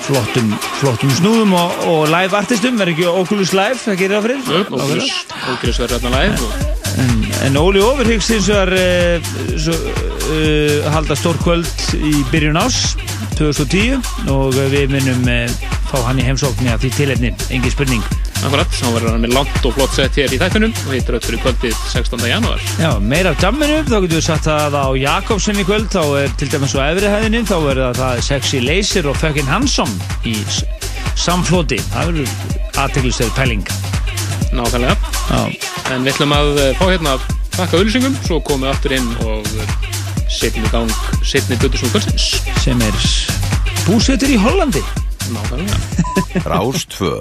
flottum, 0.00 0.52
flottum 0.80 1.12
snúðum 1.18 1.54
og, 1.58 1.82
og 1.90 2.00
live 2.10 2.36
artistum, 2.38 2.78
verður 2.80 2.94
ekki 2.94 3.08
Oculus 3.10 3.52
Live, 3.56 3.78
það 3.84 3.98
gerir 4.00 4.16
það 4.16 4.28
fyrir? 4.28 4.70
Oculus, 4.70 5.10
Oculus 5.54 5.80
verður 5.82 5.98
hérna 5.98 6.12
live 6.16 6.68
En, 7.00 7.12
en 7.46 7.58
Óli 7.60 7.82
Overhyggs 7.84 8.32
eins 8.34 8.48
og 8.50 8.64
er 8.64 8.72
uh, 8.74 9.28
svo, 9.60 9.76
uh, 9.76 10.88
halda 10.90 11.14
stórkvöld 11.16 11.84
í 12.00 12.16
byrjun 12.32 12.58
ás 12.58 12.80
2010 13.38 14.00
og 14.32 14.58
við 14.72 14.90
minnum 14.96 15.22
uh, 15.30 15.70
fá 15.92 16.00
hann 16.08 16.18
í 16.18 16.26
heimsókn 16.26 16.72
því 16.82 16.92
tilefni, 16.96 17.32
engin 17.54 17.72
spurning 17.76 18.29
Akkurat, 18.40 18.70
þá 18.72 18.86
verður 18.94 19.10
hann 19.12 19.24
með 19.26 19.34
langt 19.36 19.66
og 19.68 19.74
flott 19.76 19.92
sett 19.92 20.16
hér 20.16 20.32
í 20.32 20.38
þættunum 20.40 20.72
og 20.86 20.92
hittir 20.94 21.16
öll 21.18 21.24
fyrir 21.26 21.40
kvöldið 21.42 21.74
16. 21.92 22.22
janúar. 22.30 22.62
Já, 22.80 22.90
meira 23.04 23.34
af 23.34 23.42
jamminu, 23.44 23.80
þá 23.84 23.96
getur 24.00 24.16
við 24.16 24.24
satt 24.24 24.46
það 24.48 24.76
á 24.80 24.86
Jakobsen 24.96 25.60
í 25.60 25.64
kvöld, 25.68 25.88
þá 25.92 26.00
er 26.22 26.32
til 26.40 26.48
dæmis 26.54 26.72
á 26.72 26.80
efrihæðinni, 26.88 27.42
þá 27.50 27.56
verður 27.66 27.98
það 28.00 28.22
Sexy 28.30 28.60
Laser 28.64 29.08
og 29.12 29.18
Fucking 29.20 29.50
Handsome 29.50 29.92
í 30.24 30.32
s- 30.48 30.62
samfloti, 31.20 31.76
það 31.92 32.12
verður 32.12 32.80
aðteglisverð 32.80 33.34
pæling 33.36 33.66
Nákvæmlega. 34.56 34.96
Já. 35.30 35.42
En 35.94 36.02
við 36.06 36.14
ætlum 36.14 36.32
að 36.34 36.48
eh, 36.64 36.72
fá 36.80 36.84
hérna 36.90 37.12
að 37.18 37.26
þakka 37.58 37.76
auðlýsingum, 37.78 38.16
svo 38.26 38.40
komum 38.42 38.64
við 38.66 38.72
aftur 38.72 38.94
inn 38.96 39.10
og 39.26 39.50
eh, 39.60 39.74
setjum 40.32 40.64
í 40.66 40.72
gang 40.72 40.94
setni 41.22 41.58
Bötusson 41.60 41.92
kvöldsins. 41.92 42.30
sem 42.64 42.80
er 42.88 42.98
búsettur 43.86 44.32
í 44.32 44.40
Hollandi 44.42 44.82
Nákvæmlega. 45.30 46.48
Rás 46.48 46.88
2 46.96 47.12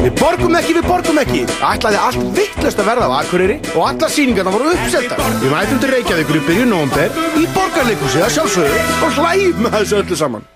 Við 0.00 0.14
borgum 0.16 0.54
ekki, 0.56 0.74
við 0.76 0.86
borgum 0.88 1.18
ekki. 1.20 1.40
Ætlaði 1.66 1.98
allt 2.00 2.22
vittlust 2.36 2.78
að 2.80 2.88
verða 2.88 3.08
á 3.10 3.20
Akureyri 3.20 3.56
og 3.74 3.82
alla 3.88 4.08
sýningarna 4.14 4.54
voru 4.54 4.70
uppsettar 4.72 5.20
Við 5.42 5.52
mætum 5.52 5.82
til 5.82 5.90
Reykjavíkur 5.92 6.38
í 6.38 6.44
byrjun 6.46 6.72
november 6.72 7.20
í 7.36 7.44
borgarleikhúsið 7.56 8.24
að 8.28 8.32
sjálfsögðu 8.38 8.80
og 9.04 9.20
hlægjum 9.20 9.60
með 9.66 9.76
þessu 9.76 10.00
öllu 10.00 10.20
saman 10.22 10.48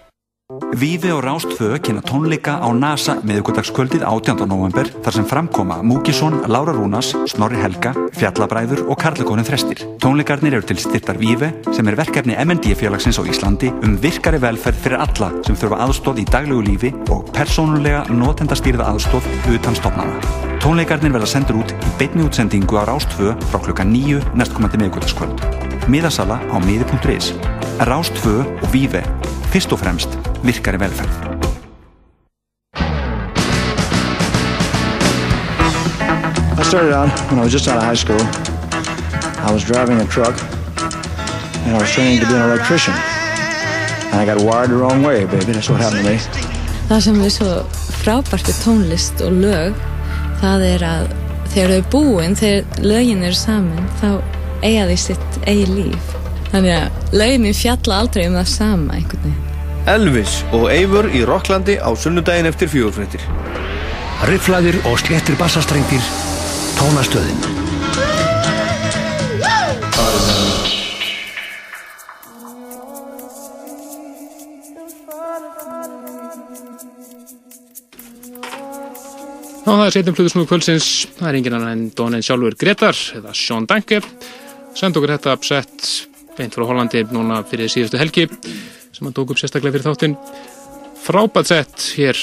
Vífi 0.55 1.11
og 1.11 1.24
Rástfö 1.24 1.78
kynna 1.82 2.02
tónleika 2.02 2.59
á 2.62 2.68
NASA 2.74 3.16
miðugudagskvöldið 3.26 4.05
18. 4.07 4.46
november 4.46 4.86
þar 5.02 5.14
sem 5.16 5.26
framkoma 5.26 5.80
Múkisson, 5.82 6.36
Lára 6.46 6.74
Rúnas, 6.74 7.12
Snorri 7.30 7.59
Helga, 7.59 7.94
Fjallabræður 8.14 8.84
og 8.86 8.98
Karlakonin 9.00 9.46
Þrestir. 9.46 9.82
Tónleikarnir 10.02 10.59
eru 10.59 10.66
til 10.66 10.78
styrtar 10.78 11.18
Vífi 11.18 11.50
sem 11.74 11.88
er 11.88 11.98
verkefni 11.98 12.36
MND 12.38 12.74
félagsins 12.78 13.18
á 13.18 13.26
Íslandi 13.26 13.72
um 13.82 13.96
virkari 14.02 14.38
velferð 14.42 14.82
fyrir 14.84 15.02
alla 15.02 15.32
sem 15.46 15.59
þurfa 15.59 15.80
aðstóð 15.86 16.22
í 16.22 16.28
daglegu 16.30 16.62
lífi 16.68 16.92
og 17.14 17.32
persónulega 17.34 18.05
notendastýrða 18.12 18.92
aðstóð 18.92 19.26
utan 19.55 19.78
stofnana. 19.78 20.20
Tónleikarnir 20.62 21.14
verða 21.14 21.32
sendur 21.34 21.62
út 21.64 21.74
í 21.74 21.96
beinni 21.98 22.26
útsendingu 22.28 22.78
á 22.78 22.86
Rástfö 22.88 23.34
frá 23.50 23.59
klukka 23.59 23.86
9 23.88 24.22
næstkomandi 24.38 24.80
miðugudagskvöld. 24.84 25.44
Miðasala 25.88 26.40
á 26.50 26.57
miði.is. 26.62 27.34
Rástfö 27.81 28.45
og 28.62 28.68
Vífi. 28.72 29.03
Fyrst 29.51 29.72
og 29.72 29.79
fremst 29.79 30.09
virkari 30.43 30.79
velferð. 30.79 31.11
I 36.59 36.62
started 36.62 36.93
out 36.93 37.11
when 37.31 37.39
I 37.39 37.43
was 37.43 37.53
just 37.53 37.68
out 37.68 37.77
of 37.77 37.83
high 37.83 37.97
school. 37.97 38.20
I 39.49 39.53
was 39.53 39.64
driving 39.64 40.01
a 40.01 40.07
truck 40.07 40.37
and 41.66 41.77
I 41.77 41.81
was 41.81 41.91
training 41.91 42.20
to 42.20 42.27
be 42.27 42.35
an 42.35 42.51
electrician. 42.51 42.95
And 44.12 44.20
I 44.22 44.25
got 44.25 44.39
wired 44.45 44.70
the 44.70 44.77
wrong 44.77 45.03
way, 45.03 45.24
baby. 45.24 45.53
That's 45.53 45.69
what 45.69 45.81
happened 45.81 46.05
to 46.05 46.11
me. 46.11 46.19
Það 46.89 47.01
sem 47.01 47.20
er 47.20 47.31
svo 47.31 47.53
frábært 48.05 48.47
við 48.47 48.59
tónlist 48.62 49.20
og 49.27 49.32
lög 49.43 49.74
það 50.40 50.66
er 50.74 50.82
að 50.86 51.07
þegar 51.55 51.70
þau 51.70 51.78
er 51.78 51.89
búin, 51.90 52.36
þegar 52.36 52.85
lögin 52.86 53.24
eru 53.24 53.39
saman 53.39 53.89
þá 54.01 54.11
eiga 54.62 54.86
því 54.86 54.97
sitt 54.97 55.40
eigi 55.47 55.66
líf 55.74 56.15
þannig 56.53 56.77
að 56.77 57.16
lögin 57.21 57.57
fjalla 57.57 58.03
aldrei 58.03 58.27
um 58.29 58.39
það 58.39 58.53
sama 58.53 58.99
einhvern 58.99 59.27
veginn. 59.27 59.51
Elvis 59.95 60.39
og 60.57 60.71
Eivor 60.73 61.11
í 61.12 61.25
Rocklandi 61.29 61.77
á 61.77 61.93
sunnudaginn 61.93 62.49
eftir 62.49 62.71
fjögurfréttir. 62.73 63.25
Rifflaðir 64.31 64.79
og 64.89 64.97
sléttir 65.03 65.37
bassastrengir 65.37 66.01
Tónastöðin. 66.79 67.43
Já, 79.65 79.71
það 79.73 79.87
er 79.87 79.95
setjum 79.95 80.16
flutusnúðu 80.16 80.49
kvöldsins, 80.49 80.89
það 81.16 81.29
er 81.29 81.37
engin 81.39 81.55
annan 81.57 81.71
en 81.73 81.85
Donin 81.97 82.25
sjálfur 82.25 82.57
Gretar, 82.61 82.99
eða 83.16 83.37
Sean 83.37 83.65
Danke, 83.69 84.03
senda 84.77 85.01
okkur 85.01 85.15
þetta 85.15 85.37
sett 85.45 86.14
beint 86.39 86.55
frá 86.56 86.66
Hollandi 86.69 87.05
núna 87.15 87.43
fyrir 87.48 87.70
síðustu 87.73 88.01
helgi, 88.01 88.28
sem 88.94 89.06
hann 89.06 89.16
tók 89.16 89.35
upp 89.35 89.40
sérstaklega 89.40 89.77
fyrir 89.77 89.89
þáttinn. 89.89 90.16
Frábært 91.05 91.51
sett 91.51 91.90
hér 91.98 92.19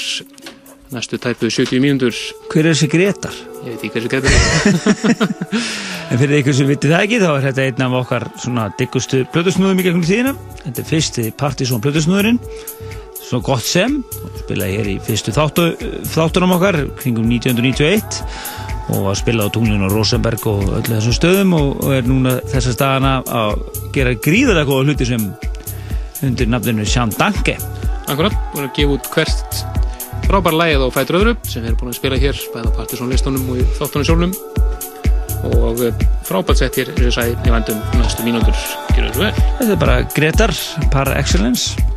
næstu 0.92 1.18
tæpu 1.22 1.48
70 1.50 1.80
mínútur. 1.80 2.16
Hver 2.52 2.68
er 2.68 2.76
þessi 2.76 2.88
Gretar? 2.92 3.36
Ég 3.62 3.76
veit 3.76 3.86
ekki 3.86 3.94
hversu 3.96 4.12
Gretar. 4.12 5.62
En 6.12 6.18
fyrir 6.20 6.42
ykkur 6.42 6.52
sem 6.52 6.68
vitið 6.68 6.90
það 6.92 7.02
ekki, 7.06 7.18
þá 7.22 7.28
er 7.30 7.44
þetta 7.46 7.62
einn 7.64 7.84
af 7.86 7.94
okkar 8.02 8.24
svona 8.42 8.64
diggustu 8.76 9.22
plötusnúðum 9.32 9.78
í 9.80 9.84
gegnum 9.86 10.02
tíðina. 10.04 10.34
Þetta 10.58 10.82
er 10.82 10.88
fyrsti 10.90 11.22
Partisón 11.40 11.80
plötusnúðurinn, 11.80 12.40
svo 13.16 13.40
gott 13.46 13.64
sem, 13.64 13.94
spilaði 14.42 14.74
hér 14.76 14.90
í 14.92 14.96
fyrstu 15.06 15.32
þáttu, 15.32 15.70
þáttunum 16.12 16.52
okkar, 16.58 16.82
kringum 17.00 17.32
1991 17.32 18.20
og 18.90 19.04
var 19.06 19.18
spilað 19.18 19.50
á 19.50 19.54
tunglinu 19.54 19.90
Rosenberg 19.92 20.46
og 20.50 20.64
öllu 20.80 20.96
þessum 20.96 21.16
stöðum 21.16 21.54
og, 21.58 21.84
er 21.94 22.08
núna 22.08 22.36
þessa 22.50 22.74
staðana 22.74 23.12
að 23.26 23.62
gera 23.94 24.16
gríðarlega 24.24 24.68
góða 24.68 24.88
hluti 24.88 25.08
sem 25.12 25.28
undir 26.22 26.50
nafninu 26.50 26.86
Sján 26.86 27.14
Danke. 27.18 27.56
Akkurat, 28.10 28.34
búin 28.52 28.66
að 28.66 28.74
gefa 28.78 28.96
út 28.96 29.12
hvert 29.14 29.62
frábær 30.26 30.58
lægið 30.58 30.86
á 30.86 30.88
fætur 30.94 31.20
öðru 31.20 31.36
sem 31.46 31.64
erum 31.66 31.78
búin 31.80 31.92
að 31.92 32.00
spila 32.00 32.18
hér 32.22 32.42
bæða 32.54 32.74
Partisón 32.78 33.12
listunum 33.12 33.48
og 33.52 33.62
í 33.62 33.68
þáttunum 33.78 34.08
sjálfnum 34.08 34.34
og 35.52 35.82
eh, 35.86 36.04
frábært 36.26 36.62
sett 36.62 36.78
hér 36.78 36.92
eins 36.92 37.00
og 37.00 37.08
ég 37.08 37.16
sagði 37.16 37.48
í 37.50 37.54
vandum 37.54 37.80
næstu 37.98 38.26
mínútur 38.26 38.66
Þetta 38.92 39.70
er 39.70 39.80
bara 39.80 40.02
Gretar 40.14 40.54
par 40.92 41.10
excellence. 41.16 41.91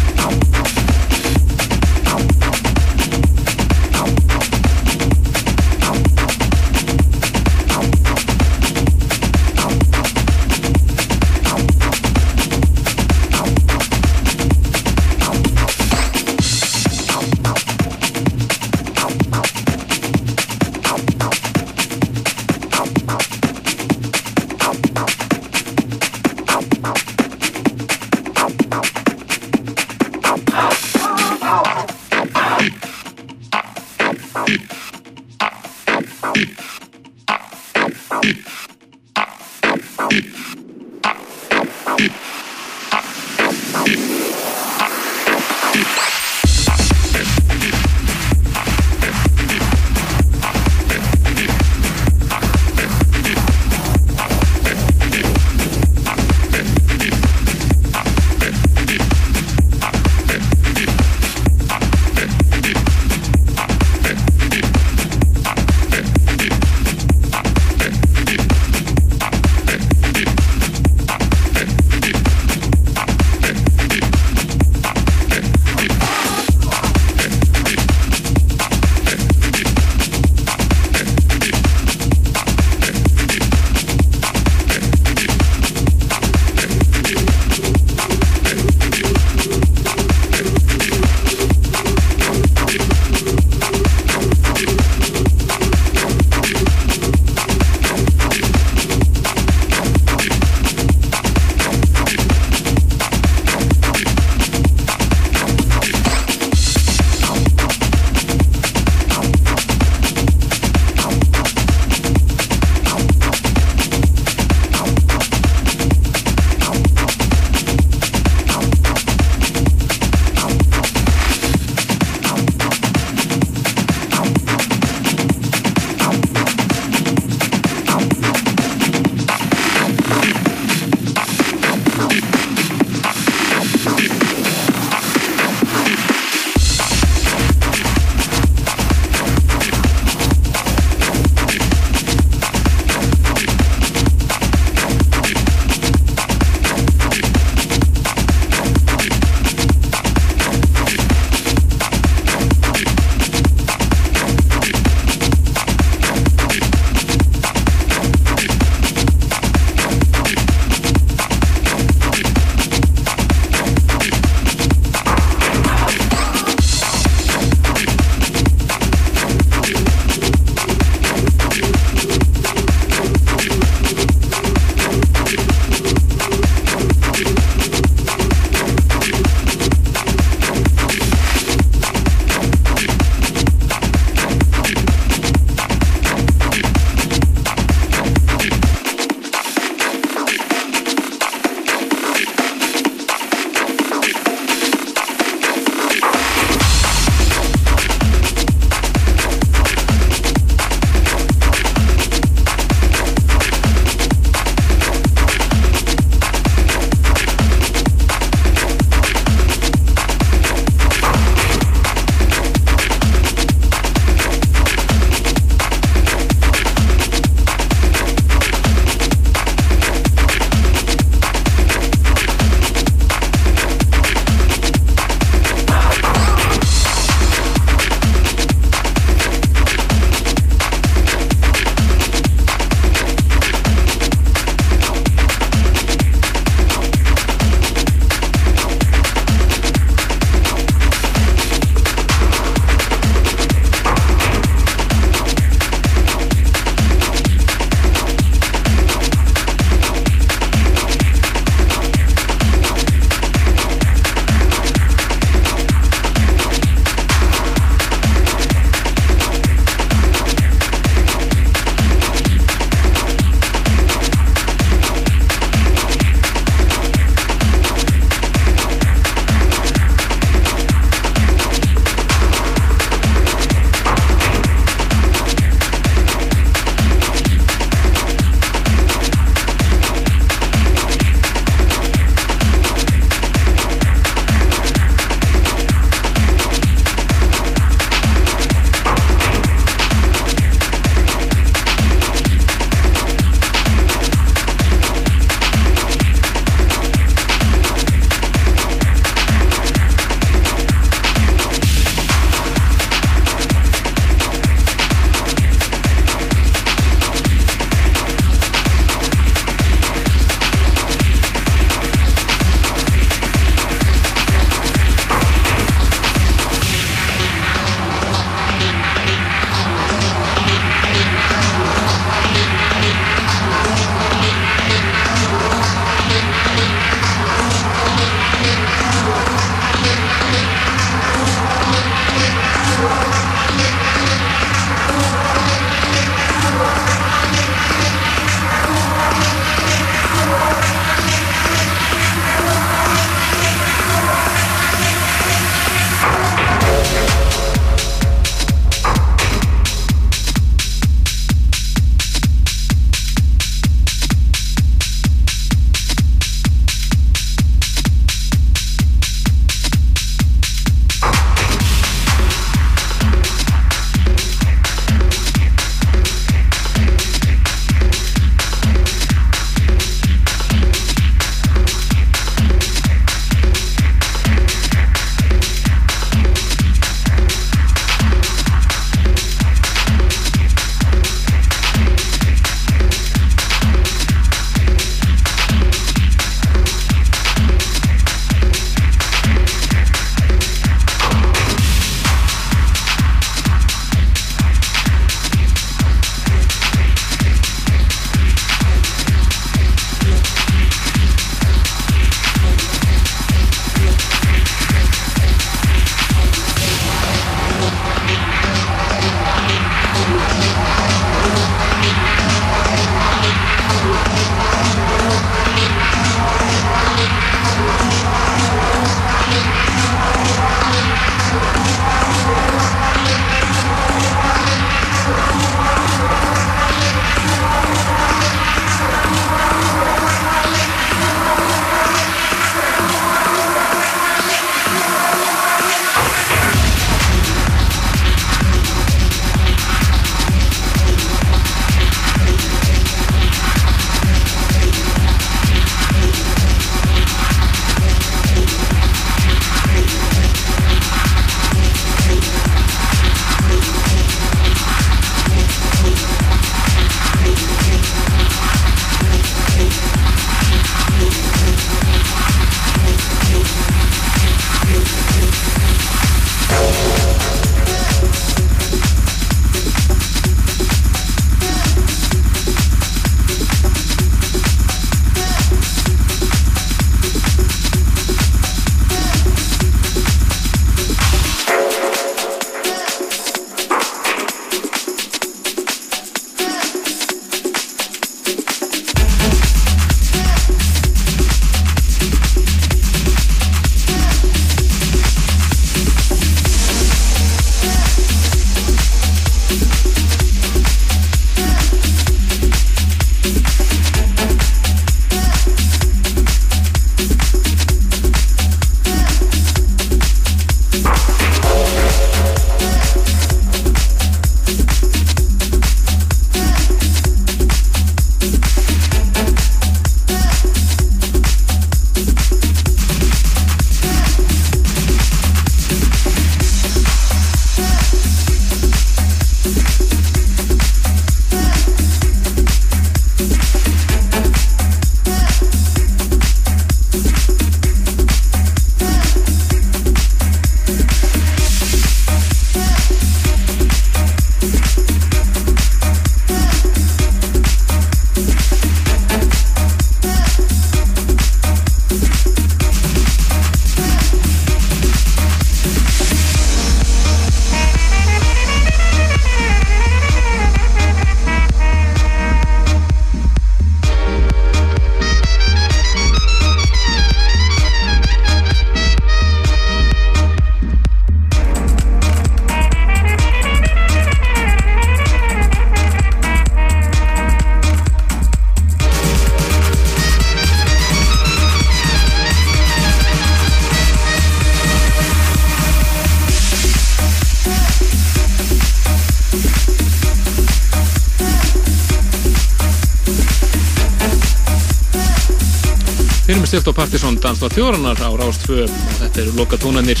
Stilt 596.58 596.74
á 596.74 596.78
Partiðsson 596.80 597.16
Dansdóð 597.22 597.54
þjóranar 597.54 598.00
á 598.02 598.10
Rás 598.18 598.38
2 598.42 598.64
og 598.64 598.70
þetta 598.98 599.20
eru 599.22 599.34
loka 599.38 599.58
tónanir 599.60 600.00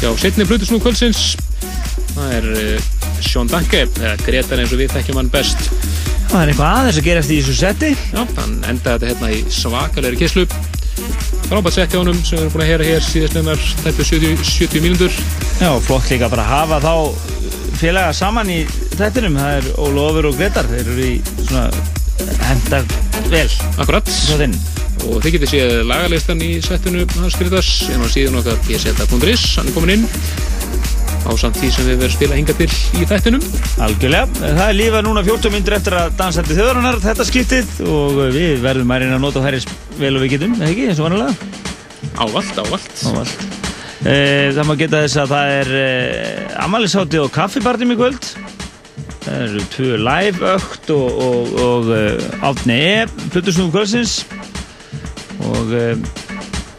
hjá 0.00 0.08
setni 0.18 0.46
Plutusnú 0.48 0.80
kvöldsins. 0.82 1.36
Það 2.16 2.32
er 2.34 2.46
uh, 2.50 2.88
Sean 3.22 3.50
Danke, 3.50 3.84
eða 3.86 4.16
Gretar 4.24 4.62
eins 4.62 4.72
og 4.74 4.80
við 4.80 4.90
þekkjum 4.96 5.20
hann 5.20 5.30
best. 5.30 5.68
Það 6.32 6.40
er 6.40 6.50
eitthvað 6.50 6.80
aðeins 6.80 6.98
að 6.98 7.06
gerast 7.06 7.30
í 7.30 7.38
þessu 7.38 7.54
setti. 7.60 7.90
Já, 8.10 8.24
hann 8.40 8.56
endaði 8.72 8.90
þetta 8.90 9.10
hérna 9.12 9.30
í 9.36 9.38
svakalegri 9.54 10.18
kisslu. 10.24 10.46
Frábært 11.46 11.76
sett 11.76 11.94
hjá 11.94 12.00
honum 12.00 12.18
sem 12.24 12.34
við 12.34 12.42
erum 12.42 12.56
búin 12.56 12.64
að 12.64 12.72
heyra 12.72 12.88
hér 12.88 13.06
síðast 13.06 13.38
nefnar 13.38 13.62
þetta 13.84 14.08
70, 14.10 14.42
70 14.50 14.84
mínútur. 14.88 15.20
Já, 15.60 15.70
flott 15.86 16.10
líka 16.10 16.32
bara 16.32 16.48
að 16.48 16.54
hafa 16.56 16.80
þá 16.88 17.78
félaga 17.78 18.16
saman 18.18 18.50
í 18.50 18.58
þettinum. 18.96 19.38
Það 19.38 19.60
er 19.60 19.70
Ólofur 19.86 20.32
og 20.32 20.42
Gretar. 20.42 20.72
Þeir 20.74 20.92
eru 20.96 21.06
í 21.06 21.14
svona 21.44 21.70
henda 22.50 22.82
vel. 23.30 23.46
Akkurat. 23.78 24.18
Og 25.06 25.22
þið 25.22 25.34
getið 25.36 25.52
séð 25.54 25.74
lagalistan 25.88 26.42
í 26.44 26.52
settinu 26.64 27.06
hans 27.18 27.38
Gretars 27.38 27.72
en 27.94 28.02
á 28.02 28.08
síðan 28.10 28.40
okkar 28.40 28.58
pseta.is, 28.66 29.44
hann 29.58 29.70
er 29.70 29.76
komin 29.76 29.94
inn 29.98 30.08
á 31.28 31.32
samt 31.36 31.58
því 31.60 31.70
sem 31.74 31.86
við 31.88 32.00
verðum 32.02 32.14
spila 32.14 32.38
hinga 32.38 32.54
til 32.56 32.68
í 32.96 33.06
þættinum. 33.08 33.44
Algjörlega. 33.84 34.28
Það 34.40 34.64
er 34.64 34.76
lífa 34.78 35.02
núna 35.04 35.24
14 35.26 35.54
myndir 35.54 35.76
eftir 35.76 35.96
að 35.98 36.16
dansa 36.18 36.44
til 36.46 36.56
þjóðarinnar 36.56 37.00
þetta 37.04 37.26
skiptið 37.28 37.72
og 37.92 38.20
við 38.34 38.62
verðum 38.64 38.94
að 38.94 39.04
reyna 39.04 39.18
að 39.18 39.24
nota 39.26 39.44
þær 39.44 39.58
vel 39.98 40.14
og 40.14 40.24
við 40.24 40.34
getum, 40.36 40.56
eða 40.58 40.70
ekki, 40.72 40.86
eins 40.88 41.02
og 41.02 41.08
vanlega? 41.08 41.34
Ávallt, 42.18 42.60
ávallt. 42.62 43.02
Ávallt. 43.10 43.46
E, 43.98 44.14
það 44.54 44.68
má 44.68 44.74
geta 44.78 45.02
þess 45.04 45.20
að 45.24 45.34
það 45.34 45.54
er 45.56 45.72
e, 45.74 45.88
amalisátti 46.64 47.20
og 47.22 47.32
kaffibartum 47.34 47.92
í 47.92 47.98
kvöld. 47.98 48.30
Það 49.26 49.40
eru 49.44 49.64
tvö 49.74 49.96
live 50.00 50.52
ökt 50.54 50.92
og, 50.94 51.22
og, 51.26 51.56
og 51.66 51.90
e, 51.92 52.04
átni 52.46 52.78
E, 52.78 52.92
Plutusnúðu 53.34 53.74
kvöldsins 53.74 54.20
og 55.46 55.74
e, 55.74 55.84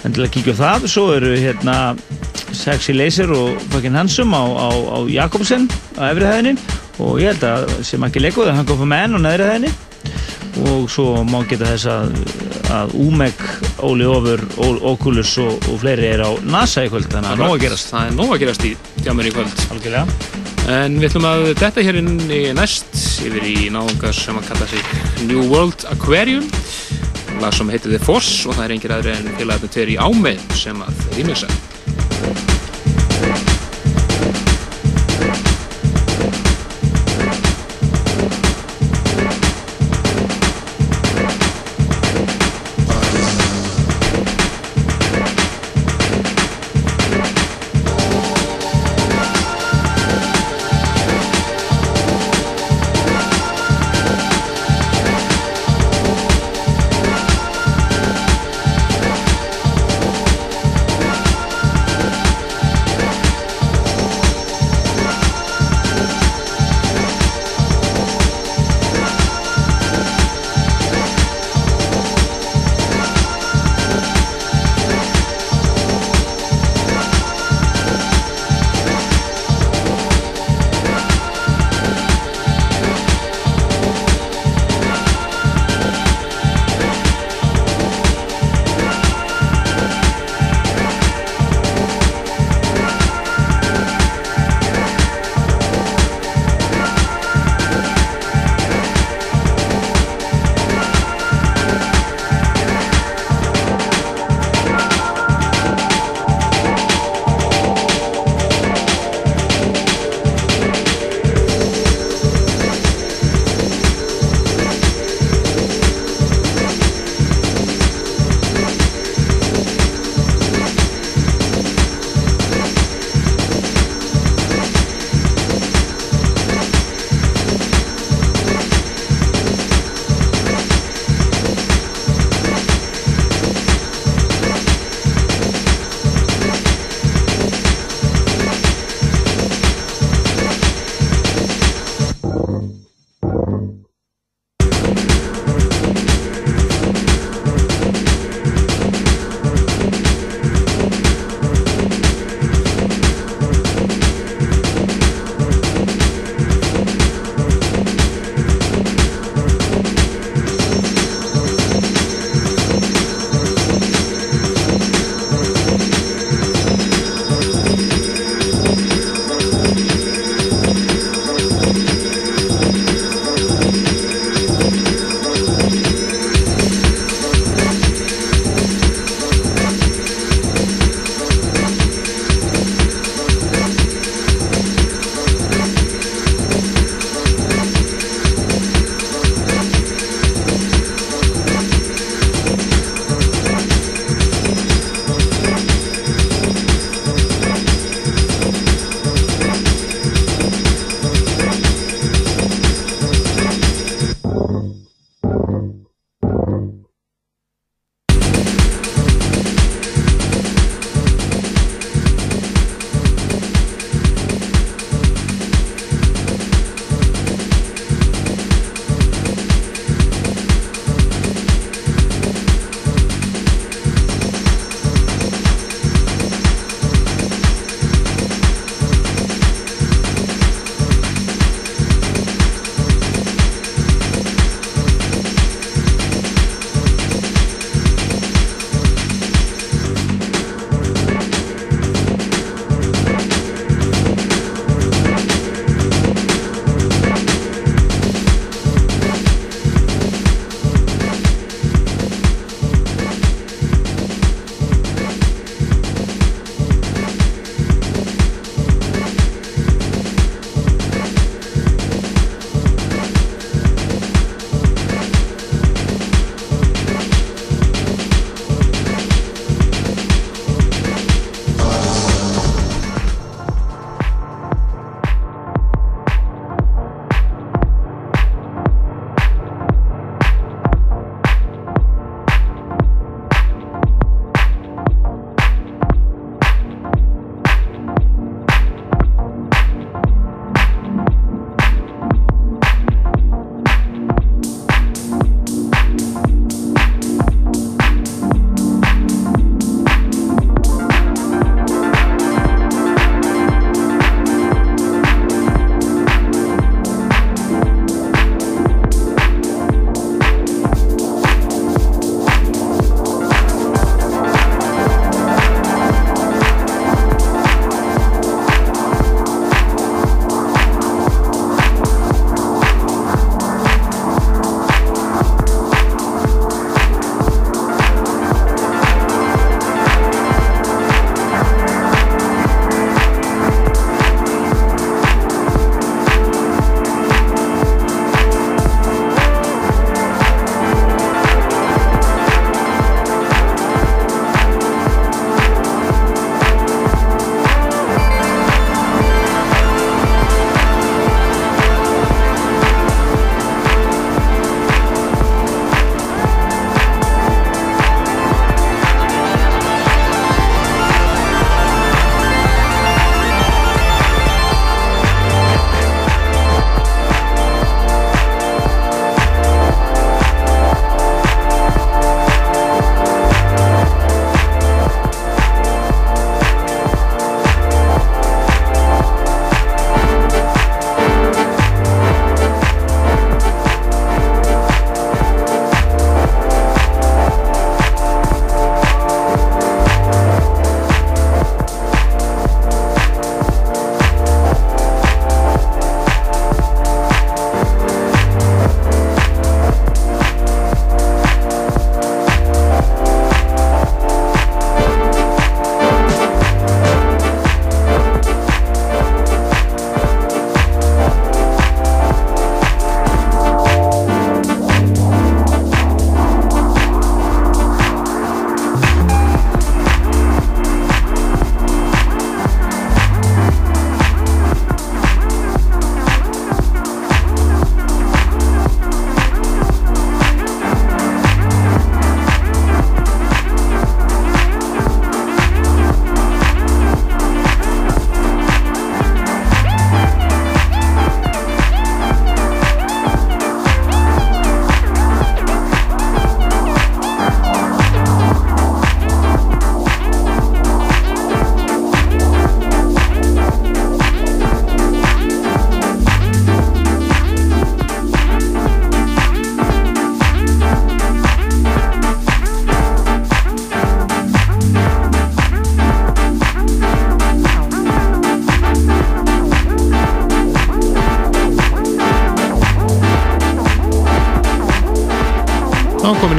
endilega 0.08 0.34
kíkja 0.36 0.56
á 0.58 0.62
það. 0.64 0.90
Svo 0.92 1.06
eru 1.16 1.34
hérna 1.36 1.78
Sexy 2.56 2.96
Laser 2.96 3.32
og 3.36 3.60
fucking 3.70 3.96
Hansum 3.96 4.34
á, 4.34 4.44
á, 4.44 4.70
á 4.70 4.98
Jakobsen 5.08 5.70
á 5.96 6.10
efri 6.10 6.28
hæðinni 6.28 6.56
og 7.00 7.22
ég 7.22 7.32
held 7.32 7.46
að 7.48 7.70
sem 7.88 8.04
ekki 8.04 8.24
leikuð 8.24 8.52
hann 8.52 8.68
kom 8.68 8.82
fyrir 8.82 8.92
menn 8.92 9.16
á 9.16 9.20
neðri 9.22 9.48
hæðinni 9.48 9.72
og 10.68 10.90
svo 10.92 11.22
má 11.28 11.40
geta 11.48 11.68
þess 11.70 11.88
að, 11.92 12.16
að 12.74 12.96
Úmek, 13.00 13.42
Óli 13.86 14.08
Ofur, 14.10 14.44
Oculus 14.92 15.36
og, 15.42 15.56
og 15.70 15.80
fleiri 15.84 16.10
er 16.10 16.24
á 16.26 16.32
NASA 16.44 16.84
í 16.86 16.92
kvöld 16.92 17.10
þannig 17.12 17.36
að 17.36 17.44
nóg 17.44 17.54
að 17.54 17.64
gerast 17.66 17.94
Það 17.94 18.10
er 18.10 18.18
nóg 18.18 18.34
að 18.34 18.42
gerast 18.44 18.66
í 18.66 18.74
hjá 19.04 19.12
mér 19.16 19.30
í 19.30 19.34
kvöld. 19.36 19.64
Algjörlega. 19.74 20.06
En 20.70 20.98
við 21.00 21.10
ætlum 21.10 21.30
að 21.30 21.46
detta 21.62 21.86
hér 21.86 22.02
inn 22.02 22.16
í 22.28 22.42
næst 22.58 23.00
yfir 23.26 23.46
í 23.48 23.56
náðungar 23.74 24.18
sem 24.18 24.38
að 24.38 24.52
kalla 24.52 24.68
sig 24.70 25.30
New 25.30 25.48
World 25.50 25.86
Aquarium 25.94 26.50
lag 27.42 27.56
sem 27.56 27.70
heitir 27.72 27.94
The 27.94 28.04
Force 28.04 28.48
og 28.50 28.58
það 28.58 28.66
er 28.66 28.76
engir 28.76 28.96
aðri 28.96 29.16
en 29.16 29.34
tveir 29.72 29.96
í 29.96 30.00
ámið 30.00 30.48
sem 30.60 30.86
að 30.86 31.04
rýmisa. 31.18 31.69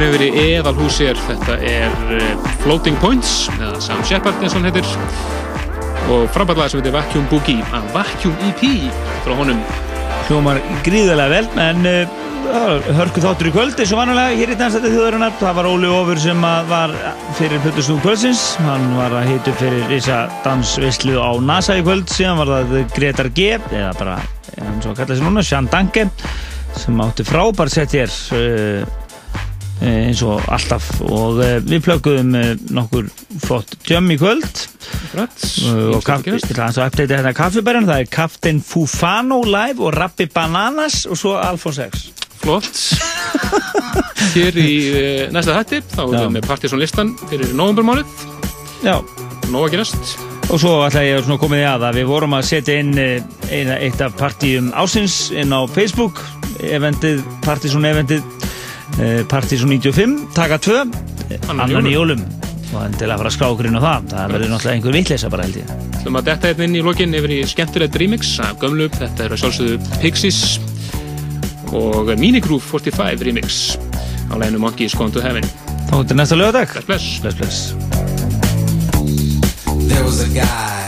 Þá 0.01 0.07
komin 0.07 0.15
yfir 0.17 0.23
í 0.33 0.43
eðalhúsir, 0.57 1.19
þetta 1.27 1.55
er 1.61 2.13
eh, 2.15 2.45
Floating 2.63 2.95
Points, 2.97 3.43
eða 3.53 3.77
Sam 3.85 3.99
Shepard 4.01 4.39
eins 4.41 4.55
og 4.55 4.63
hann 4.63 4.71
heitir 4.71 4.87
og 6.09 6.23
framballega 6.33 6.71
sem 6.71 6.79
heitir 6.79 6.95
Vacuum 6.95 7.27
Boogie 7.29 7.67
að 7.69 7.91
Vacuum 7.93 8.39
EP 8.47 8.63
frá 9.21 9.35
honum 9.37 9.59
Hljómar 10.25 10.57
gríðarlega 10.87 11.29
vel, 11.35 11.49
en 11.61 11.85
uh, 11.85 12.15
var 12.47 12.87
hörku 12.97 13.21
þáttur 13.21 13.51
í 13.51 13.53
kvöld 13.53 13.77
eins 13.77 13.93
og 13.93 14.01
vanlega 14.01 14.39
hér 14.39 14.53
í 14.55 14.57
dansætti 14.57 14.89
þjóðarinnar. 14.89 15.35
Það 15.37 15.53
var 15.59 15.69
Óli 15.69 15.91
Ofur 15.93 16.21
sem 16.23 16.47
var 16.71 16.95
fyrir 17.37 17.61
Plutusnúk 17.61 18.01
kvöldsins. 18.01 18.41
Hann 18.65 18.87
var 18.97 19.13
að 19.19 19.29
hitu 19.35 19.53
fyrir 19.59 19.85
Rísa 19.91 20.23
dansvislu 20.47 21.21
á 21.21 21.29
NASA 21.45 21.77
í 21.77 21.85
kvöld. 21.85 22.09
Síðan 22.09 22.41
var 22.41 22.55
það 22.55 22.73
Gretar 22.97 23.29
G, 23.37 23.51
eða 23.69 23.93
bara, 24.01 24.17
hann 24.55 24.81
svo 24.81 24.95
að 24.95 25.03
kalla 25.03 25.19
sig 25.21 25.29
núna, 25.29 25.45
Sján 25.45 25.69
Danke, 25.69 26.07
sem 26.73 27.05
átti 27.05 27.27
frábært 27.29 27.77
sett 27.77 27.93
hér. 27.99 28.17
Uh, 28.33 29.00
eins 29.81 30.21
og 30.25 30.41
alltaf. 30.51 30.89
Og 31.07 31.41
uh, 31.41 31.57
við 31.65 31.83
plögguðum 31.87 32.35
uh, 32.37 32.49
nokkur 32.73 33.09
flott 33.43 33.75
djömm 33.87 34.11
í 34.13 34.19
kvöld. 34.21 34.65
Og 35.17 36.01
kaffi, 36.05 36.37
til 36.45 36.59
hans 36.61 36.79
að 36.79 36.91
uppdæta 36.91 37.19
þetta 37.19 37.35
kaffibærin 37.37 37.89
það 37.89 38.03
er 38.03 38.11
Captain 38.13 38.61
Fufano 38.63 39.41
live 39.45 39.83
og 39.83 39.95
Rappi 39.97 40.29
Bananas 40.31 41.03
og 41.09 41.19
svo 41.19 41.35
Alphonse 41.41 41.89
X. 41.91 42.09
Flott. 42.41 42.83
Hér 44.35 44.55
í 44.57 44.71
næsta 45.33 45.57
hætti 45.57 45.81
þá 45.91 46.03
erum 46.05 46.21
við 46.23 46.35
með 46.37 46.47
Partiðsson 46.47 46.81
listan 46.81 47.11
fyrir 47.29 47.51
novembermánuð 47.57 48.29
Já. 48.81 48.97
Nóa 49.51 49.69
gerast. 49.69 50.15
Og 50.49 50.57
svo 50.59 50.71
ætla 50.87 51.03
ég 51.05 51.19
að 51.19 51.27
svona 51.27 51.41
komið 51.41 51.61
í 51.61 51.65
að 51.69 51.83
að 51.85 51.97
við 51.99 52.07
vorum 52.09 52.33
að 52.33 52.47
setja 52.49 52.77
inn 52.81 52.95
eina, 52.97 53.77
eitt 53.77 54.01
af 54.01 54.15
partíum 54.17 54.71
ásins 54.73 55.27
inn 55.37 55.53
á 55.53 55.61
Facebook. 55.69 56.23
Eventið, 56.61 57.21
Partiðsson 57.45 57.85
eventið 57.87 58.40
uh, 58.97 59.21
Partiðsson 59.31 59.71
95, 59.71 60.17
taka 60.37 60.59
2 60.61 60.81
annan 61.51 61.87
í 61.87 61.95
jólum. 61.95 62.23
og 62.71 62.85
en 62.85 62.93
til 62.95 63.09
að 63.09 63.19
fara 63.19 63.29
að 63.29 63.35
skrá 63.35 63.47
okkur 63.51 63.67
inn 63.67 63.79
á 63.79 63.83
það. 63.83 64.05
Það 64.11 64.33
verður 64.35 64.51
náttúrulega 64.53 64.75
einhver 64.77 64.95
vitleisa 64.95 65.31
bara 65.31 65.47
held 65.47 65.57
ég. 65.59 65.71
Ætlum 65.99 66.19
að 66.19 66.27
detta 66.29 66.51
hérna 66.51 66.67
inn 66.67 66.77
í 66.79 66.83
lokin 66.85 67.17
yfir 67.19 67.33
í 67.35 67.39
skemmtilegt 67.51 67.97
remix 67.99 68.31
af 68.43 68.59
gömlu, 68.61 68.87
þetta 68.95 69.27
eru 69.27 69.37
að 69.37 69.43
sjálfsögðu 69.43 69.99
Pixies 70.01 70.41
og 71.75 72.13
Minigroove 72.19 72.63
45 72.63 73.27
remix 73.27 73.61
á 74.31 74.39
leginu 74.39 74.63
Monkeys 74.63 74.95
Gone 74.95 75.11
to 75.11 75.23
Heaven. 75.23 75.47
Þá 75.91 75.95
er 75.99 76.15
næsta 76.15 76.39
lögadag 76.39 76.75
Bless, 76.87 77.19
bless, 77.19 77.35
bless. 77.35 77.59
There 79.91 80.03
was 80.03 80.23
a 80.23 80.29
guy 80.31 80.80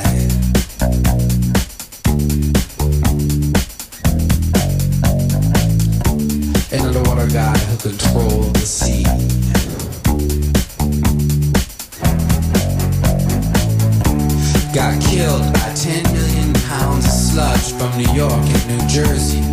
controlled 7.83 8.55
the 8.55 8.65
sea. 8.65 9.03
Got 14.73 15.01
killed 15.01 15.53
by 15.53 15.73
10 15.75 16.03
million 16.13 16.53
pounds 16.69 17.05
of 17.05 17.11
sludge 17.11 17.73
from 17.73 17.97
New 17.97 18.13
York 18.13 18.31
and 18.31 18.67
New 18.69 18.87
Jersey 18.87 19.52